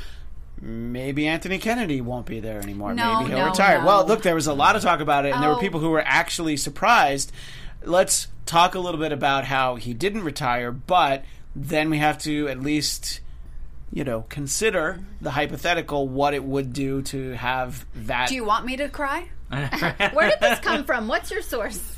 [0.59, 2.93] maybe Anthony Kennedy won't be there anymore.
[2.93, 3.79] No, maybe he'll no, retire.
[3.79, 3.85] no.
[3.85, 5.59] Well, look, there was a lot of talk about it, and there were Oh.
[5.59, 7.31] people who were actually surprised.
[7.83, 11.23] Let's talk a little bit about how he didn't retire, but
[11.55, 13.21] then we have to at least
[13.91, 18.65] you know, consider the hypothetical what it would do to have that Do you want
[18.65, 19.30] me to cry?
[19.50, 21.08] Where did this come from?
[21.08, 21.96] What's your source?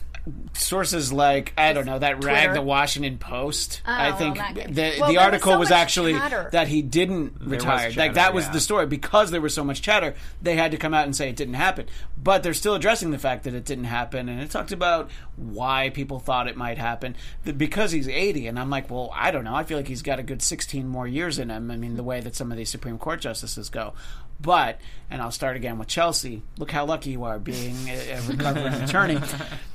[0.54, 3.82] Sources like I don't know that rag the Washington Post.
[3.86, 6.50] I oh, think that the could- the Well, there was article so was, actually chatter.
[6.52, 7.88] that he didn't retire.
[7.88, 8.52] was like that was yeah.
[8.52, 10.16] the story because there was so much chatter.
[10.42, 11.88] They had to come out and say it didn't happen.
[12.22, 15.90] But they're still addressing the fact that it didn't happen, and it talked about why
[15.90, 17.16] people thought it might happen
[17.58, 18.48] because he's eighty.
[18.48, 19.56] And I'm like, well, I don't know.
[19.56, 21.72] I feel like he's got a good sixteen more years in him.
[21.72, 23.94] I mean, the way that some of these Supreme Court justices go.
[24.42, 26.44] But, and I'll start again with Chelsea.
[26.58, 29.20] Look how lucky you are being a, a recovering attorney.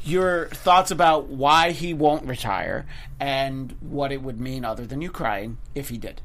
[0.05, 2.87] Your thoughts about why he won't retire
[3.20, 6.20] and what it would mean, other than you crying, if he did.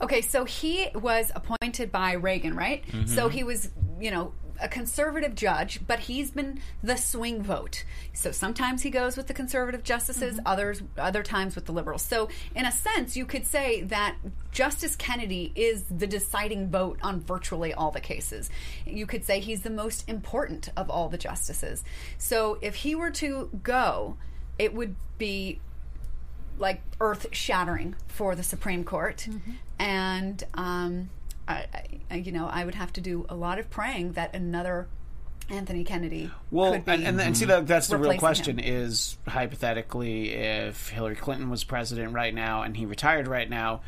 [0.00, 2.86] Okay, so he was appointed by Reagan, right?
[2.86, 3.06] Mm-hmm.
[3.06, 7.84] So he was, you know, a conservative judge, but he's been the swing vote.
[8.12, 12.02] So sometimes he goes with the conservative justices, others other times with the liberals.
[12.02, 14.16] So in a sense, you could say that
[14.52, 18.50] Justice Kennedy is the deciding vote on virtually all the cases.
[18.86, 21.84] You could say he's the most important of all the justices.
[22.18, 24.16] So if he were to go,
[24.58, 25.60] it would be
[26.58, 29.26] like earth shattering for the Supreme Court,
[29.78, 31.08] and um,
[31.50, 34.88] I, I, you know, I would have to do a lot of praying that another
[35.48, 36.92] Anthony Kennedy Well, could be.
[36.92, 38.64] and, and, and see that that's the real question him.
[38.64, 43.80] is hypothetically if Hillary Clinton was president right now and he retired right now,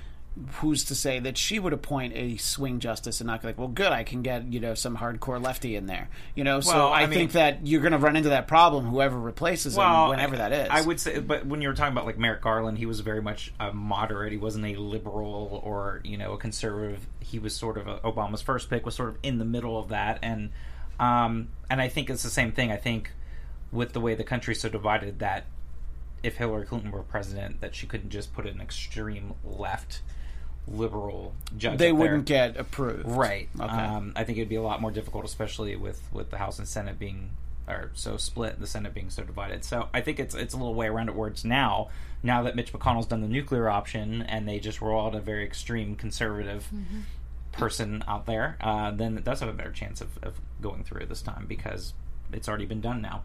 [0.55, 3.69] who's to say that she would appoint a swing justice and not be like, well,
[3.69, 6.61] good, I can get you know some hardcore lefty in there, you know.
[6.61, 9.19] So Well, I, I mean- think that you're going to run into that problem, whoever
[9.19, 10.69] replaces him, whenever that is.
[10.71, 13.21] I would say, but when you were talking about like Merrick Garland, he was very
[13.21, 14.33] much a moderate.
[14.33, 17.07] He wasn't a liberal or you know a conservative.
[17.21, 19.89] He was sort of a, Obama's first pick was sort of in the middle of
[19.89, 20.51] that, and
[20.99, 22.73] um, and I think it's the same thing.
[22.73, 23.11] I think
[23.71, 25.45] with the way the country's so divided that
[26.23, 30.01] if Hillary Clinton were president, that she couldn't just put an extreme left
[30.69, 31.79] liberal judge.
[31.79, 33.49] they up wouldn't get approved, Right.
[33.59, 33.73] Okay.
[33.73, 36.69] Um, I think it'd be a lot more difficult, especially with with the House and
[36.69, 37.31] Senate being
[37.69, 39.65] are so split, the Senate being so divided.
[39.65, 41.89] So I think it's it's a little way around it where it's now.
[42.23, 45.45] Now that Mitch McConnell's done the nuclear option and they just roll out a very
[45.45, 46.69] extreme conservative
[47.51, 51.07] person out there, uh, then it does have a better chance of, of going through
[51.07, 51.95] this time because
[52.33, 53.23] it's already been done now.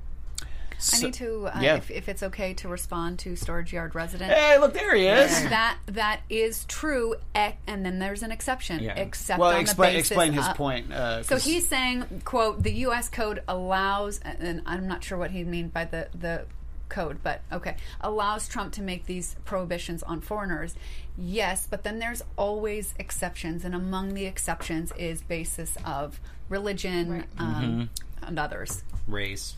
[0.93, 1.75] I need to, uh, yeah.
[1.77, 4.31] if, if it's okay, to respond to storage yard resident.
[4.31, 5.31] Hey, look, there he is.
[5.49, 8.81] That that is true, and then there's an exception.
[8.83, 8.93] Yeah.
[8.95, 10.91] Except Well, on explain the basis explain his of- point.
[10.91, 13.09] Uh, So 'cause- he's saying, "quote The U.S.
[13.09, 16.45] code allows," and I'm not sure what he mean by the the
[16.89, 20.73] code, but okay, allows Trump to make these prohibitions on foreigners.
[21.17, 27.89] Yes, but then there's always exceptions, and among the exceptions is basis of religion um,
[28.21, 28.83] and others.
[29.07, 29.55] Race,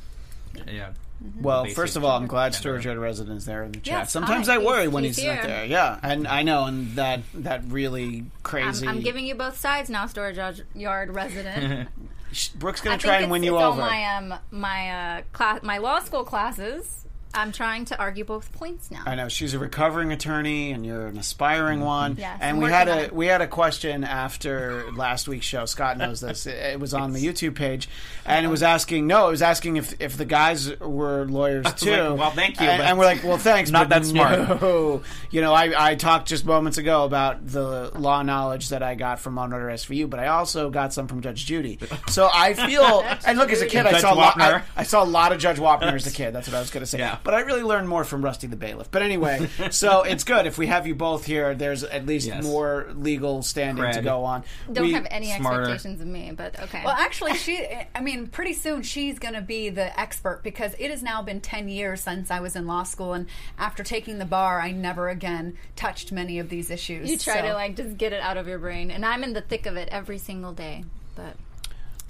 [0.67, 0.93] yeah.
[1.41, 2.57] Well, basic first of all, I'm glad gender.
[2.59, 3.85] Storage Yard resident's there in the chat.
[4.03, 4.55] Yes, Sometimes hi.
[4.55, 5.65] I worry He's- when he's he's, not there.
[5.65, 8.87] Yeah, and I know, and that that really I'm, crazy.
[8.87, 11.89] I'm giving you both sides now, storage yard- yard resident.
[12.55, 13.81] Brooke's gonna think try and it's, win it's you all over.
[13.81, 17.05] my um my uh class my law school classes.
[17.31, 19.03] I'm trying to argue both points now.
[19.05, 21.87] I know she's a recovering attorney, and you're an aspiring mm-hmm.
[21.87, 22.15] one.
[22.17, 25.65] Yes, and we had a on we had a question after last week's show.
[25.65, 26.47] Scott knows this.
[26.47, 27.87] It, it was on the YouTube page,
[28.25, 29.05] and it was asking.
[29.05, 31.91] No, it was asking if if the guys were lawyers too.
[31.91, 33.69] like, well, thank you, And, and we're like, well, thanks.
[33.79, 34.61] not that smart.
[34.61, 35.03] no.
[35.29, 39.19] You know, I I talked just moments ago about the law knowledge that I got
[39.19, 41.77] from Law and Order SVU, but I also got some from Judge Judy.
[42.07, 43.03] So I feel.
[43.25, 44.41] and look, as a kid, I saw a lot.
[44.41, 46.33] I, I saw a lot of Judge Wapner as a kid.
[46.33, 46.97] That's what I was going to say.
[46.97, 47.18] Yeah.
[47.23, 48.89] But I really learned more from Rusty the Bailiff.
[48.91, 51.53] But anyway, so it's good if we have you both here.
[51.55, 52.43] There's at least Yes.
[52.43, 54.03] more legal standing to Cred.
[54.03, 54.43] go on.
[54.71, 55.61] Don't We- have any smarter.
[55.63, 56.81] expectations of me, but okay.
[56.83, 57.65] Well, actually, she.
[57.93, 61.41] I mean, pretty soon she's going to be the expert because it has now been
[61.41, 63.27] ten years since I was in law school, and
[63.57, 67.09] after taking the bar, I never again touched many of these issues.
[67.09, 69.33] you try So- to like just get it out of your brain, and I'm in
[69.33, 70.83] the thick of it every single day.
[71.15, 71.35] But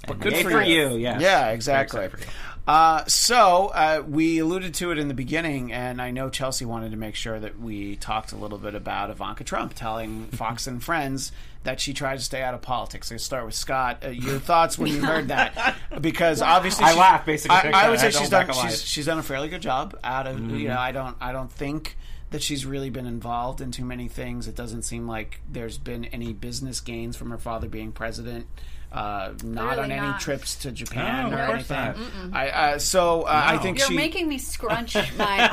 [0.04, 0.90] And good yay for for you.
[0.92, 0.96] you.
[0.98, 2.04] Yeah, Yeah, Very exactly.
[2.04, 2.32] excited for you.
[2.66, 6.90] Uh, so uh, we alluded to it in the beginning, and I know Chelsea wanted
[6.92, 10.82] to make sure that we talked a little bit about Ivanka Trump telling Fox and
[10.82, 11.32] Friends
[11.64, 13.10] that she tried to stay out of politics.
[13.10, 14.04] Let's start with Scott.
[14.04, 15.76] Uh, your thoughts when you heard that?
[16.00, 17.56] Because obviously, I laughed, basically.
[17.56, 18.48] I, I would say she's done.
[18.48, 18.54] a.
[18.54, 19.98] She's, she's done a fairly good job.
[20.04, 20.56] Out of Mm-hmm.
[20.56, 21.16] you know, I don't.
[21.20, 21.96] I don't think
[22.30, 24.46] that she's really been involved in too many things.
[24.46, 28.46] It doesn't seem like there's been any business gains from her father being president.
[28.92, 30.20] Uh, not Really on any not.
[30.20, 32.34] trips to Japan No, or of course anything.
[32.34, 33.62] I, uh, so uh, I No.
[33.62, 33.94] think You're she.
[33.96, 35.48] making me scrunch my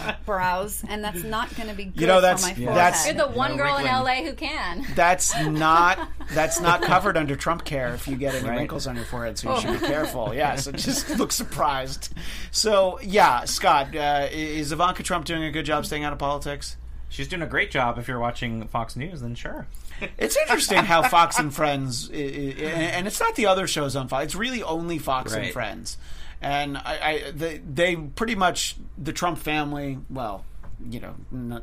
[0.00, 2.66] eyebrows, and that's not going to be good know, that's- for my yeah.
[2.66, 2.76] forehead.
[2.76, 4.04] that's- you're the one No girl in wrinkling.
[4.24, 4.86] LA who can.
[4.94, 7.94] that's not that's not covered under Trump care.
[7.94, 8.58] If you get any Right.
[8.58, 10.32] wrinkles on your forehead, so you should be careful.
[10.34, 12.14] Yeah, so just look surprised.
[12.50, 16.76] So yeah, Scott, uh, is Ivanka Trump doing a good job staying out of politics?
[17.08, 17.98] She's doing a great job.
[17.98, 19.66] If you're watching Fox News, then sure.
[20.16, 24.24] It's interesting how Fox and Friends, and it's not the other shows on Fox.
[24.24, 25.98] It's really only Fox and Friends,
[26.40, 29.98] and I, I they, they pretty much the Trump family.
[30.08, 30.44] Well,
[30.88, 31.62] you know,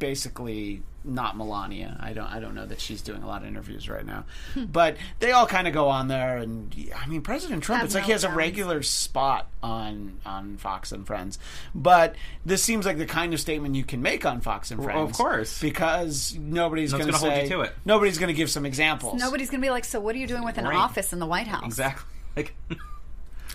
[0.00, 1.96] basically not Melania.
[2.00, 2.26] I don't.
[2.26, 4.64] I don't know that she's doing a lot of interviews right now, hmm.
[4.64, 6.38] but they all kind of go on there.
[6.38, 7.80] And I mean, President Trump.
[7.80, 11.38] Have It's like he has a regular spot on on Fox and Friends,
[11.74, 14.88] but this seems like the kind of statement you can make on Fox and Well,
[14.88, 15.60] Friends, of course.
[15.60, 17.74] because nobody's No going to gonna hold you to it.
[17.84, 19.20] nobody's going to give some examples.
[19.20, 20.76] Nobody's going to be like, so what are you doing with an Right.
[20.76, 21.64] office in the White House?
[21.64, 22.06] Exactly.
[22.36, 22.54] Like,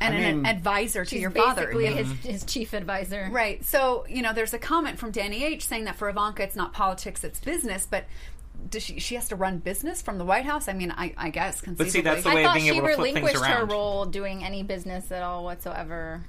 [0.02, 1.68] And I an mean- advisor to She's your father.
[1.68, 3.30] basically his, his chief advisor.
[3.32, 3.64] Right.
[3.64, 6.74] So, you know, there's a comment from Danny H saying that for Ivanka, it's not
[6.74, 7.88] politics, it's business.
[7.90, 8.06] But
[8.70, 10.68] does she, she has to run business from the White House?
[10.68, 11.90] I mean, I, I guess conceivably.
[11.92, 13.66] see, that's the I way of thought being she able to flip things relinquished her
[13.66, 16.24] role doing any business at all whatsoever.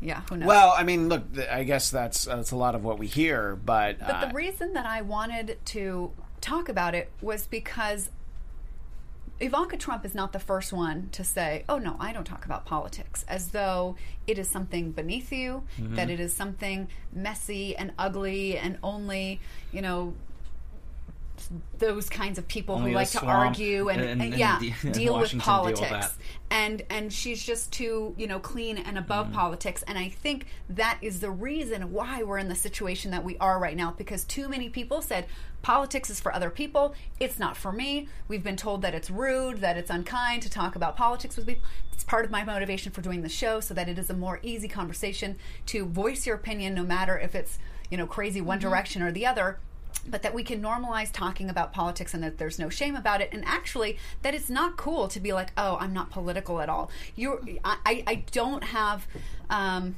[0.00, 0.46] yeah, who knows?
[0.46, 3.56] well, I mean, look, th- I guess that's that's a lot of what we hear,
[3.56, 8.10] but, But uh, the reason that I wanted to talk about it was because
[9.40, 12.64] Ivanka Trump is not the first one to say, "Oh no, I don't talk about
[12.64, 15.96] politics," as though it is something beneath you, Mm-hmm.
[15.96, 19.40] that it is something messy and ugly, and only
[19.72, 20.14] you know
[21.78, 24.70] those kinds of people Only who like to argue and, and- and, and yeah de-
[24.92, 26.16] deal with Washington deal with politics.
[26.50, 29.34] And and she's just too you know clean and above Mm-hmm.
[29.36, 29.82] politics.
[29.86, 33.58] And i think that is the reason why we're in the situation that we are
[33.58, 35.26] right now because too many people said
[35.62, 36.94] politics is for other people.
[37.18, 38.08] It's not for me.
[38.28, 41.64] We've been told that it's rude that it's unkind to talk about politics with people.
[41.92, 44.40] It's part of my motivation for doing the show so that it is a more
[44.42, 47.58] easy conversation to voice your opinion no matter if it's
[47.90, 49.58] you know crazy one direction or the other
[50.06, 53.30] but that we can normalize talking about politics and that there's no shame about it.
[53.32, 56.90] And actually that it's not cool to be like oh i'm not political at all.
[57.16, 59.06] You're i, I- I don't have
[59.50, 59.96] um,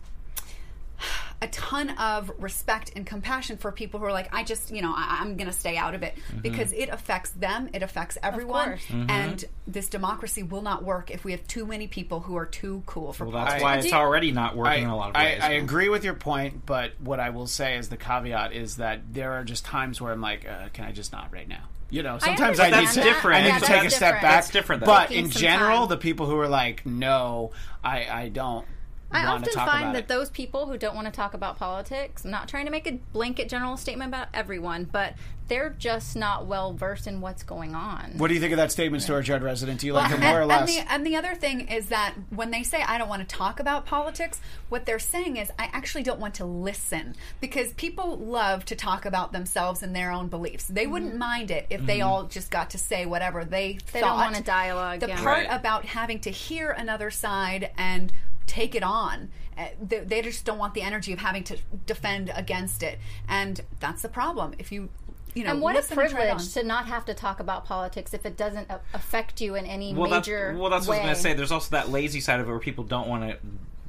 [1.43, 4.93] a ton of respect and compassion for people who are like, I just, you know,
[4.95, 6.41] I, I'm going to stay out of it mm-hmm.
[6.41, 8.87] because it affects them, it affects everyone, course.
[8.87, 9.11] Mm-hmm.
[9.11, 12.83] and this democracy will not work if we have too many people who are too
[12.87, 13.53] cool for well, politics.
[13.55, 15.43] that's why it's do- already not working I, in a lot of I, ways.
[15.43, 15.65] I mm-hmm.
[15.65, 19.33] agree with your point, but what I will say as the caveat is that there
[19.33, 21.65] are just times where I'm like, uh, can I just not right now?
[21.89, 23.37] You know, sometimes I, understand need different.
[23.37, 24.23] I need Yeah, to that's take a step different.
[24.23, 24.33] back.
[24.33, 24.87] That's different, though.
[24.87, 25.89] But Taking in general, time.
[25.91, 27.53] the people who are like, no,
[27.85, 28.67] I, I don't
[29.13, 30.09] I want to often talk find about that it.
[30.09, 32.93] those people who don't want to talk about politics, I'm not trying to make a
[33.13, 35.15] blanket general statement about everyone, but
[35.49, 38.15] they're just not well versed in what's going on.
[38.17, 39.79] What do you think of that statement, Storage Yard resident?
[39.79, 40.77] Do you like Well, it more or less?
[40.77, 43.33] And the, and the other thing is that when they say I don't want to
[43.37, 44.41] talk about politics,
[44.71, 49.07] what they're saying is I actually don't want to listen because people love to talk
[49.07, 50.65] about themselves and their own beliefs.
[50.65, 53.79] They wouldn't mind it if they all just got to say whatever they Mm-hmm.
[53.93, 54.09] They thought.
[54.09, 55.23] don't want a dialogue, The yeah.
[55.23, 55.47] part Right.
[55.49, 58.13] about having to hear another side and
[58.47, 59.31] take it on.
[59.57, 63.61] uh, They, they just don't want the energy of having to defend against it, and
[63.81, 64.55] that's the problem.
[64.59, 64.89] If you,
[65.35, 66.37] you know, and what a listen and tread on.
[66.37, 69.67] privilege to not have to talk about politics if it doesn't a- affect you in
[69.67, 71.35] any well, major that's, well, that's what I was going to say.
[71.35, 73.39] There's also that lazy side of it where people don't want to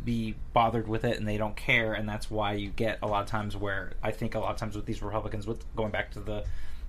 [0.04, 3.24] be bothered with it and they don't care, and that's why you get a lot
[3.24, 6.12] of times where I think a lot of times with these Republicans, with going back
[6.12, 6.46] to the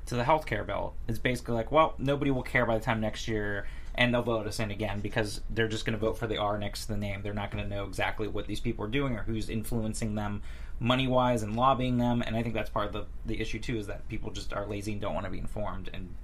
[0.07, 3.01] to the health care bill, it's basically like, well, nobody will care by the time
[3.01, 3.67] next year.
[3.99, 6.57] And they'll vote us in again because they're just going to vote for the R
[6.57, 7.21] next to the name.
[7.23, 10.41] They're not going to know exactly what these people are doing or who's influencing them
[10.79, 12.23] money wise and lobbying them.
[12.25, 14.65] And I think that's part of the, the issue too is that people just are
[14.67, 16.15] lazy and don't want to be informed and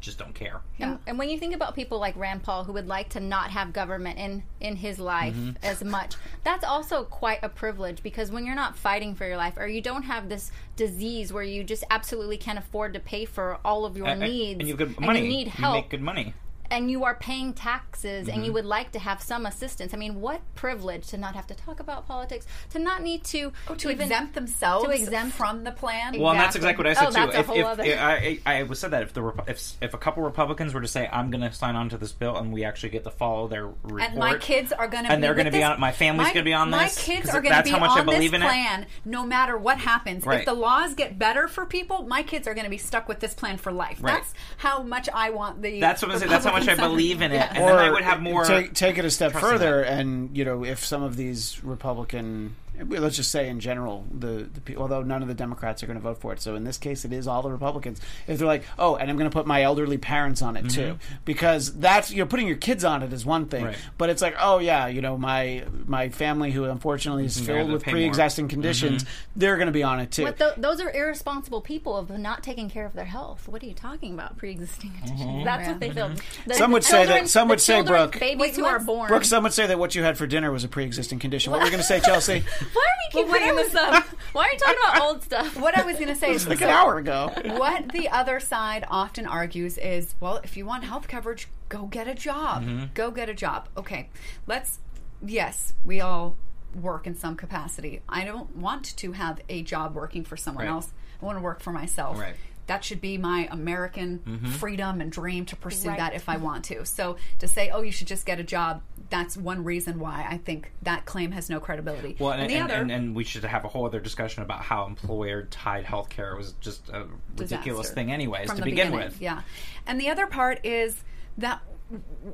[0.00, 0.60] just don't care.
[0.78, 3.50] And, and when you think about people like Rand Paul who would like to not
[3.50, 5.62] have government in in his life Mm-hmm.
[5.64, 6.14] as much,
[6.44, 9.82] that's also quite a privilege because when you're not fighting for your life or you
[9.82, 13.96] don't have this disease where you just absolutely can't afford to pay for all of
[13.98, 15.20] your And- needs and you've got and money.
[15.22, 16.32] you need You make good money.
[16.70, 18.44] And you are paying taxes and Mm-hmm.
[18.44, 19.92] you would like to have some assistance.
[19.94, 23.52] I mean, what privilege to not have to talk about politics, to not need to
[23.68, 26.18] Oh, to even- exempt themselves to exempt- from the plan.
[26.18, 27.14] Well, and that's exactly what I said Oh, too.
[27.32, 29.72] that's a if, whole if, other- I, I, I was said that if the if
[29.80, 32.36] if a couple Republicans were to say I'm going to sign on to this bill
[32.36, 35.20] and we actually get to follow their report, and my kids are going to and
[35.20, 36.78] be they're going gonna be on- my family's gonna be on this.
[36.78, 38.42] My this, kids 'cause are going to be how much I on believe this in
[38.42, 38.46] it.
[38.48, 40.24] plan no matter what happens.
[40.26, 40.40] Right.
[40.40, 43.20] If the laws get better for people, my kids are going to be stuck with
[43.20, 43.98] this plan for life.
[44.00, 44.14] Right.
[44.14, 45.80] That's how much I want the.
[45.80, 46.30] That's what I'm saying.
[46.30, 47.52] That's how much I believe in it, Yeah.
[47.54, 48.44] and then I would have more.
[48.44, 52.67] Take, take it a step further, and you know, if some of these Republican, well,
[52.86, 56.02] let's just say in general, the, the although none of the Democrats are going to
[56.02, 58.00] vote for it, so in this case, it is all the Republicans.
[58.26, 60.92] If they're like, oh, and I'm going to put my elderly parents on it mm-hmm.
[60.92, 63.66] too, because that's you know, putting your kids on it is one thing, Mm-hmm.
[63.66, 63.78] Right.
[63.98, 67.46] but it's like, oh yeah, you know, my my family who unfortunately is mm-hmm.
[67.46, 67.96] filled they with pay more.
[67.98, 68.50] pre-existing mm-hmm.
[68.50, 70.24] conditions, they're going to be on it too.
[70.24, 73.48] But th- those are irresponsible people of not taking care of their health.
[73.48, 74.36] What are you talking about?
[74.36, 75.44] Pre-existing conditions.
[75.44, 76.12] That's what they feel.
[76.46, 79.08] The Some would say that- some the would say, Brooke- babies Wait, who are born.
[79.08, 81.50] Brooke, some would say that what you had for dinner was a pre-existing condition.
[81.50, 82.44] What were you going to say, Chelsea?
[82.72, 84.04] Why are we keep bringing this up?
[84.32, 85.56] Why are you talking about old stuff?
[85.58, 87.32] What I was going to say is like an hour ago.
[87.56, 92.06] what the other side often argues is, well, if you want health coverage, go get
[92.08, 92.62] a job.
[92.64, 92.84] Mm-hmm.
[92.94, 93.68] Go get a job.
[93.76, 94.08] Okay,
[94.46, 94.80] let's.
[95.24, 96.36] Yes, we all
[96.80, 98.02] work in some capacity.
[98.08, 100.70] I don't want to have a job working for someone Right.
[100.70, 100.92] else.
[101.20, 102.18] I want to work for myself.
[102.18, 102.34] Right.
[102.68, 104.46] That should be my American Mm-hmm.
[104.52, 105.98] freedom and dream to pursue Right.
[105.98, 106.84] that if I want to.
[106.86, 110.36] So to say, oh, you should just get a job, that's one reason why I
[110.38, 112.16] think that claim has no credibility.
[112.18, 114.60] Well, and, the and, other, and, and we should have a whole other discussion about
[114.62, 119.20] how employer-tied healthcare was just a ridiculous thing, anyways, to the begin with.
[119.20, 119.42] Yeah,
[119.86, 121.02] and the other part is
[121.38, 121.62] that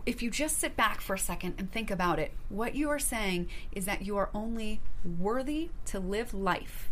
[0.04, 2.98] if you just sit back for a second and think about it, what you are
[2.98, 6.90] saying is that you are only worthy to live life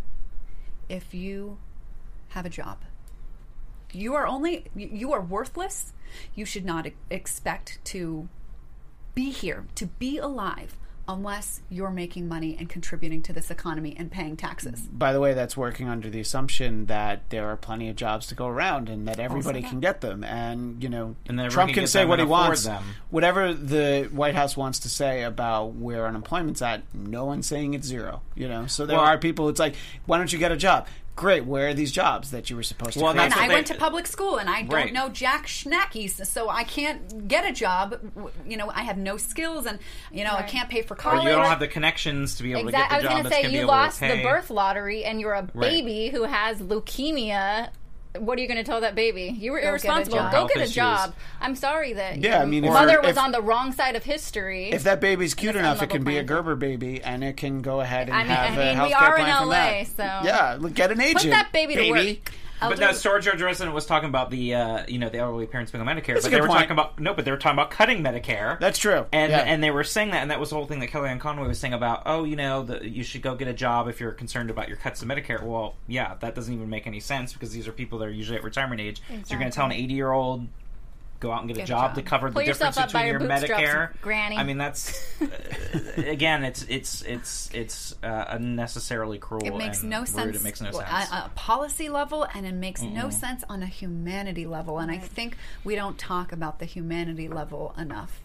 [0.89, 1.59] if you
[2.29, 2.79] have a job.
[3.93, 5.93] You are only you- you are worthless.
[6.35, 8.29] You should not expect to
[9.15, 10.77] be here, to be alive
[11.09, 14.83] unless you're making money and contributing to this economy and paying taxes.
[14.93, 18.37] By the way, that's working under the assumption that there are plenty of jobs to
[18.37, 19.69] go around and that everybody that.
[19.69, 20.23] can get them.
[20.23, 22.65] And you know, And Trump can can say what he wants.
[22.65, 22.85] them.
[23.11, 27.87] Whatever the White House wants to say about where unemployment's at, no one's saying it's
[27.87, 28.23] zero.
[28.37, 29.49] You know, so there Well- are people.
[29.49, 29.75] It's like,
[30.07, 30.87] why don't you get a job?
[31.15, 31.45] Great.
[31.45, 33.01] Where are these jobs that you were supposed to?
[33.01, 33.25] Well, create?
[33.27, 36.65] And I they- went to public school and I don't know jack schnackies, so I
[36.65, 37.99] can't get a job.
[38.47, 39.79] You know, I have no skills and,
[40.11, 41.17] you know, I can't pay for college.
[41.17, 41.31] Or college.
[41.33, 42.99] you don't have the connections to be able Exactly.
[43.01, 44.51] To was get the job going to say going to be you lost the birth
[44.51, 45.71] lottery and you're a Right.
[45.71, 47.69] baby who has leukemia.
[48.19, 49.35] What are you going to tell that baby?
[49.39, 50.19] You were get a irresponsible.
[50.19, 50.31] job.
[50.33, 50.75] Go Health get a issues.
[50.75, 51.15] job.
[51.41, 53.97] I'm sorry that Yeah, your I mean, if- mother if- was on the wrong side
[53.97, 54.71] of history.
[54.71, 56.23] if that baby's cute enough, it can be a.
[56.23, 58.89] Gerber baby, and it can go ahead and I mean- have I a mean, health
[58.89, 59.87] we care are in plan from LA, that.
[59.97, 61.23] so- yeah, look, get an agent.
[61.23, 62.17] Put that baby to work.
[62.69, 65.71] But now, Storage Yard resident was talking about the uh, you know the elderly parents
[65.73, 66.61] being on Medicare, That's a but they were point.
[66.61, 68.59] talking about no, but they were talking about cutting Medicare.
[68.61, 69.07] That's true.
[69.13, 69.41] And Yeah.
[69.41, 71.59] and they were saying that, and that was the whole thing that Kellyanne Conway was
[71.59, 74.51] saying about, oh, you know, the, you should go get a job if you're concerned
[74.51, 75.43] about your cuts to Medicare.
[75.43, 78.39] Well, yeah, that doesn't even make any sense because these are people that are usually
[78.39, 79.03] at retirement age.
[79.09, 80.47] So you're going to tell an 80 year old
[81.23, 81.95] go out and get, Get a a job, job.
[81.95, 84.37] to cover Pull the difference yourself up by between your your bootstraps, Medicare, granny.
[84.37, 85.27] I mean, that's uh,
[85.97, 89.47] again, it's it's it's it's uh, unnecessarily cruel.
[89.47, 90.09] It makes and no rude.
[90.09, 90.37] sense.
[90.37, 91.13] It makes no well, sense.
[91.13, 94.79] On a policy level, and it makes no sense on a humanity level.
[94.79, 98.21] And I think we don't talk about the humanity level enough.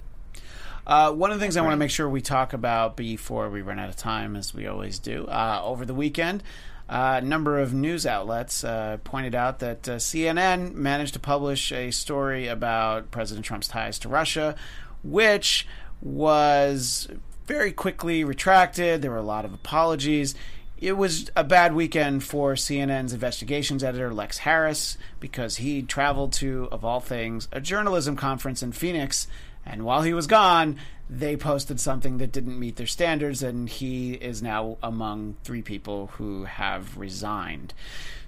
[0.87, 3.61] Uh, one of the things I want to make sure we talk about before we
[3.61, 6.41] run out of time, as we always do, uh, over the weekend,
[6.89, 11.91] a number of news outlets uh, pointed out that uh, CNN managed to publish a
[11.91, 14.55] story about President Trump's ties to Russia,
[15.03, 15.67] which
[16.01, 17.09] was
[17.45, 19.01] very quickly retracted.
[19.01, 20.35] There were a lot of apologies.
[20.79, 26.69] It was a bad weekend for CNN's investigations editor, Lex Haris, because he traveled to,
[26.71, 29.27] of all things, a journalism conference in Phoenix.
[29.69, 30.77] And while he was gone,
[31.09, 36.07] they posted something that didn't meet their standards, and he is now among three people
[36.13, 37.73] who have resigned.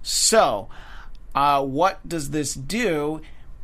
[0.02, 0.70] So,
[1.36, 3.22] uh, what does this do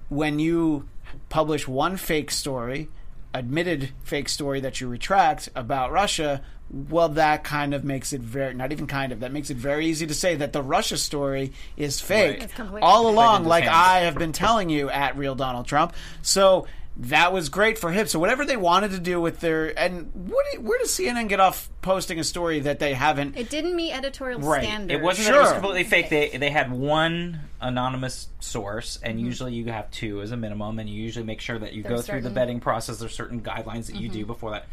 [0.09, 0.87] when you
[1.29, 2.89] publish one fake story,
[3.33, 6.41] admitted fake story that you retract about Russia?
[6.69, 9.85] Well, that kind of makes it very, not even kind of, that makes it very
[9.85, 12.81] easy to say that the Russia story is fake Right.
[12.81, 13.65] All along, like.
[13.65, 15.93] I have been telling you at Real Donald Trump.
[16.21, 16.67] So
[16.97, 18.07] that was great for him.
[18.07, 21.39] So whatever they wanted to do with their and what, do- where does CNN get
[21.41, 23.35] off posting a story that they haven't?
[23.37, 24.63] It didn't meet editorial Right.
[24.63, 24.99] Standards.
[24.99, 26.09] It wasn't that it was completely fake.
[26.09, 29.25] They they had one anonymous source, and Mm-hmm.
[29.25, 31.89] usually you have two as a minimum, and you usually make sure that you go
[31.89, 32.97] There's through the vetting process.
[32.99, 34.19] There's certain guidelines that you Mm-hmm.
[34.19, 34.65] do before that,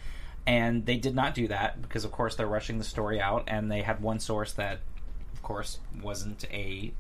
[0.47, 3.71] and they did not do that because, of course, they're rushing the story out, and
[3.71, 4.79] they had one source that,
[5.33, 6.93] of course, wasn't a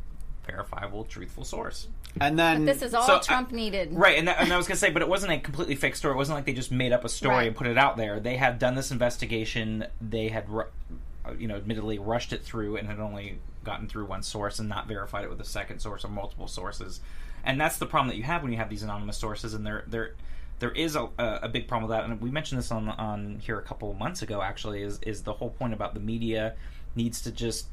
[0.47, 1.89] verifiable, truthful source.
[2.21, 3.93] And then This is all So, uh, Trump needed.
[3.93, 5.97] Right, and, that, and I was going to say, but it wasn't a completely fake
[5.97, 6.15] story.
[6.15, 7.47] It wasn't like they just made up a story Right.
[7.49, 8.21] and put it out there.
[8.21, 9.87] They had done this investigation.
[10.01, 14.23] They had, uh, you know, admittedly rushed it through and had only gotten through one
[14.23, 17.01] source and not verified it with a second source or multiple sources.
[17.45, 19.55] And that's the problem that you have when you have these anonymous sources.
[19.55, 20.15] And there, there,
[20.59, 22.05] there is a, a a big problem with that.
[22.09, 24.43] And we mentioned this on on here a couple of months ago.
[24.43, 26.55] Actually, is is the whole point about the media
[26.95, 27.67] needs to just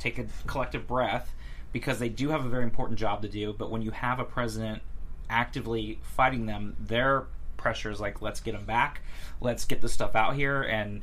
[0.00, 1.32] take a collective breath
[1.72, 3.52] because they do have a very important job to do.
[3.52, 4.82] But when you have a president
[5.30, 9.02] actively fighting them, their pressure is like, let's get them back,
[9.40, 11.02] let's get this stuff out here, and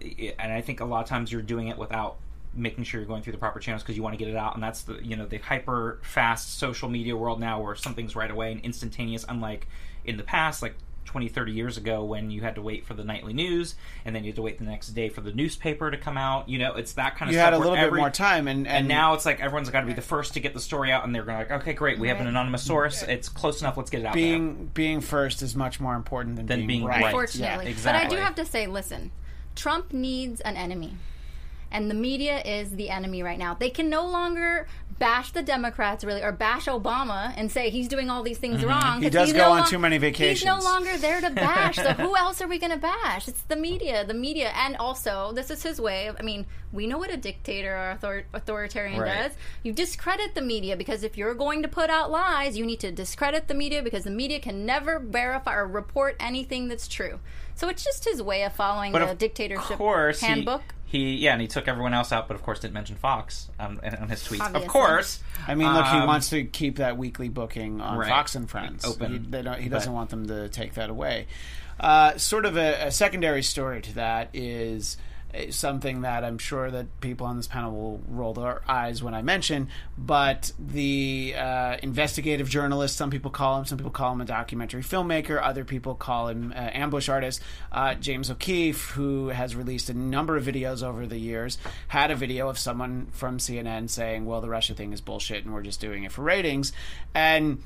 [0.00, 2.18] and I think a lot of times you're doing it without
[2.56, 4.54] making sure you're going through the proper channels because you want to get it out
[4.54, 8.30] and that's the you know the hyper fast social media world now where something's right
[8.30, 9.66] away and instantaneous unlike
[10.04, 10.74] in the past like
[11.06, 14.24] 20 30 years ago when you had to wait for the nightly news and then
[14.24, 16.74] you had to wait the next day for the newspaper to come out you know
[16.74, 18.88] it's that kind of you stuff had a where little bit more time, and, and
[18.88, 21.14] now it's like everyone's got to be the first to get the story out, and
[21.14, 23.02] they're going like, okay, great, we have an anonymous source.
[23.02, 23.76] It's close enough.
[23.76, 26.84] Let's get it out being being first is much more important than, Than being, being
[26.84, 27.02] right.
[27.02, 27.06] right.
[27.06, 27.70] Unfortunately.
[27.70, 29.10] Yeah, But I do have to say, listen,
[29.54, 30.94] Trump needs an enemy.
[31.70, 33.54] And the media is the enemy right now.
[33.54, 34.68] They can no longer
[34.98, 38.80] bash the Democrats really or bash Obama and say he's doing all these things wrong.
[38.82, 39.02] Mm-hmm.
[39.02, 40.40] He 'cause does go no on lo- too many vacations.
[40.40, 41.76] He's no longer there to bash.
[41.76, 43.28] so who else are we going to bash?
[43.28, 44.04] It's the media.
[44.06, 44.52] The media.
[44.54, 47.90] And also, this is his way of, I mean, we know what a dictator or
[47.92, 49.24] author- authoritarian Right.
[49.28, 49.32] does.
[49.62, 52.90] You discredit the media because if you're going to put out lies, you need to
[52.90, 57.20] discredit the media because the media can never verify or report anything that's true.
[57.54, 60.62] So it's just his way of following But the of dictatorship course, handbook.
[60.84, 63.80] He, yeah, and he took everyone else out, but of course didn't mention Fox um,
[64.00, 64.40] on his tweets.
[64.40, 64.62] Obviously.
[64.62, 68.08] Of course, I mean, look, he Um, wants to keep that weekly booking on Right.
[68.08, 68.84] Fox and Friends.
[68.84, 69.12] Open.
[69.12, 71.26] He, they don't, he doesn't But- want them to take that away.
[71.78, 74.96] Uh, sort of a, a secondary story to that is
[75.50, 79.22] something that I'm sure that people on this panel will roll their eyes when I
[79.22, 84.24] mention, but the uh, investigative journalist, some people call him, some people call him a
[84.24, 87.40] documentary filmmaker, other people call him uh, ambush artist,
[87.72, 91.58] uh, James O'Keefe, who has released a number of videos over the years,
[91.88, 95.52] had a video of someone from CNN saying, well, the Russia thing is bullshit and
[95.52, 96.72] we're just doing it for ratings.
[97.14, 97.62] And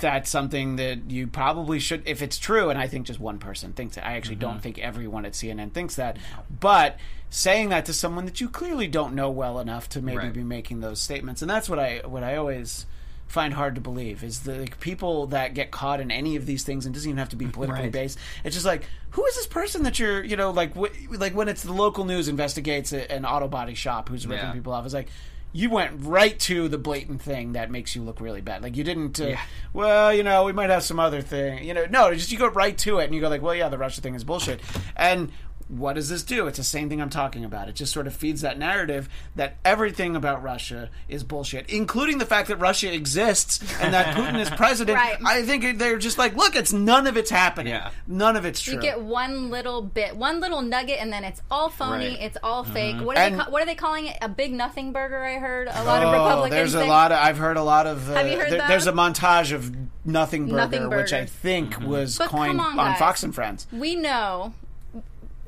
[0.00, 3.72] that's something that you probably should if it's true and i think just one person
[3.72, 4.60] thinks it i actually don't mm-hmm.
[4.60, 6.16] think everyone at cnn thinks that
[6.60, 6.96] but
[7.30, 10.32] saying that to someone that you clearly don't know well enough to maybe Right.
[10.32, 12.86] be making those statements and that's what i what i always
[13.26, 16.62] find hard to believe is the like, people that get caught in any of these
[16.62, 17.92] things and doesn't even have to be politically Right.
[17.92, 21.34] based it's just like who is this person that you're you know like wh- like
[21.34, 24.52] when it's the local news investigates an auto body shop who's ripping Yeah.
[24.52, 25.08] people off it's like
[25.52, 28.62] you went right to the blatant thing that makes you look really bad.
[28.62, 29.20] Like you didn't.
[29.20, 29.40] Uh, Yeah.
[29.72, 31.64] Well, you know, we might have some other thing.
[31.64, 33.68] You know, no, just you go right to it and you go like, well, yeah,
[33.68, 34.60] the Russia thing is bullshit.
[34.96, 35.30] And
[35.68, 36.46] what does this do?
[36.46, 37.68] It's the same thing I'm talking about.
[37.68, 42.24] It just sort of feeds that narrative that everything about Russia is bullshit, including the
[42.26, 44.96] fact that Russia exists and that Putin is president.
[44.98, 45.18] Right.
[45.24, 47.72] I think they're just like, look, it's none of it's happening.
[47.74, 47.90] Yeah.
[48.06, 48.74] None of it's true.
[48.74, 52.08] You get one little bit, one little nugget, and then it's all phony.
[52.08, 52.18] Right.
[52.22, 52.96] It's all fake.
[53.02, 54.16] What are, And- they ca- what are they calling it?
[54.22, 55.22] A big nothing burger?
[55.22, 56.50] I heard a lot of Oh, Republicans.
[56.50, 56.88] there's a say.
[56.88, 57.18] lot of.
[57.18, 58.10] I've heard a lot of.
[58.10, 58.68] Uh, Have you heard there- that?
[58.68, 59.70] There's a montage of
[60.04, 61.30] Nothing Burger, Nothing which I burgers.
[61.32, 62.96] think was But coined on, on.
[62.96, 63.66] Fox and Friends.
[63.70, 64.54] We know.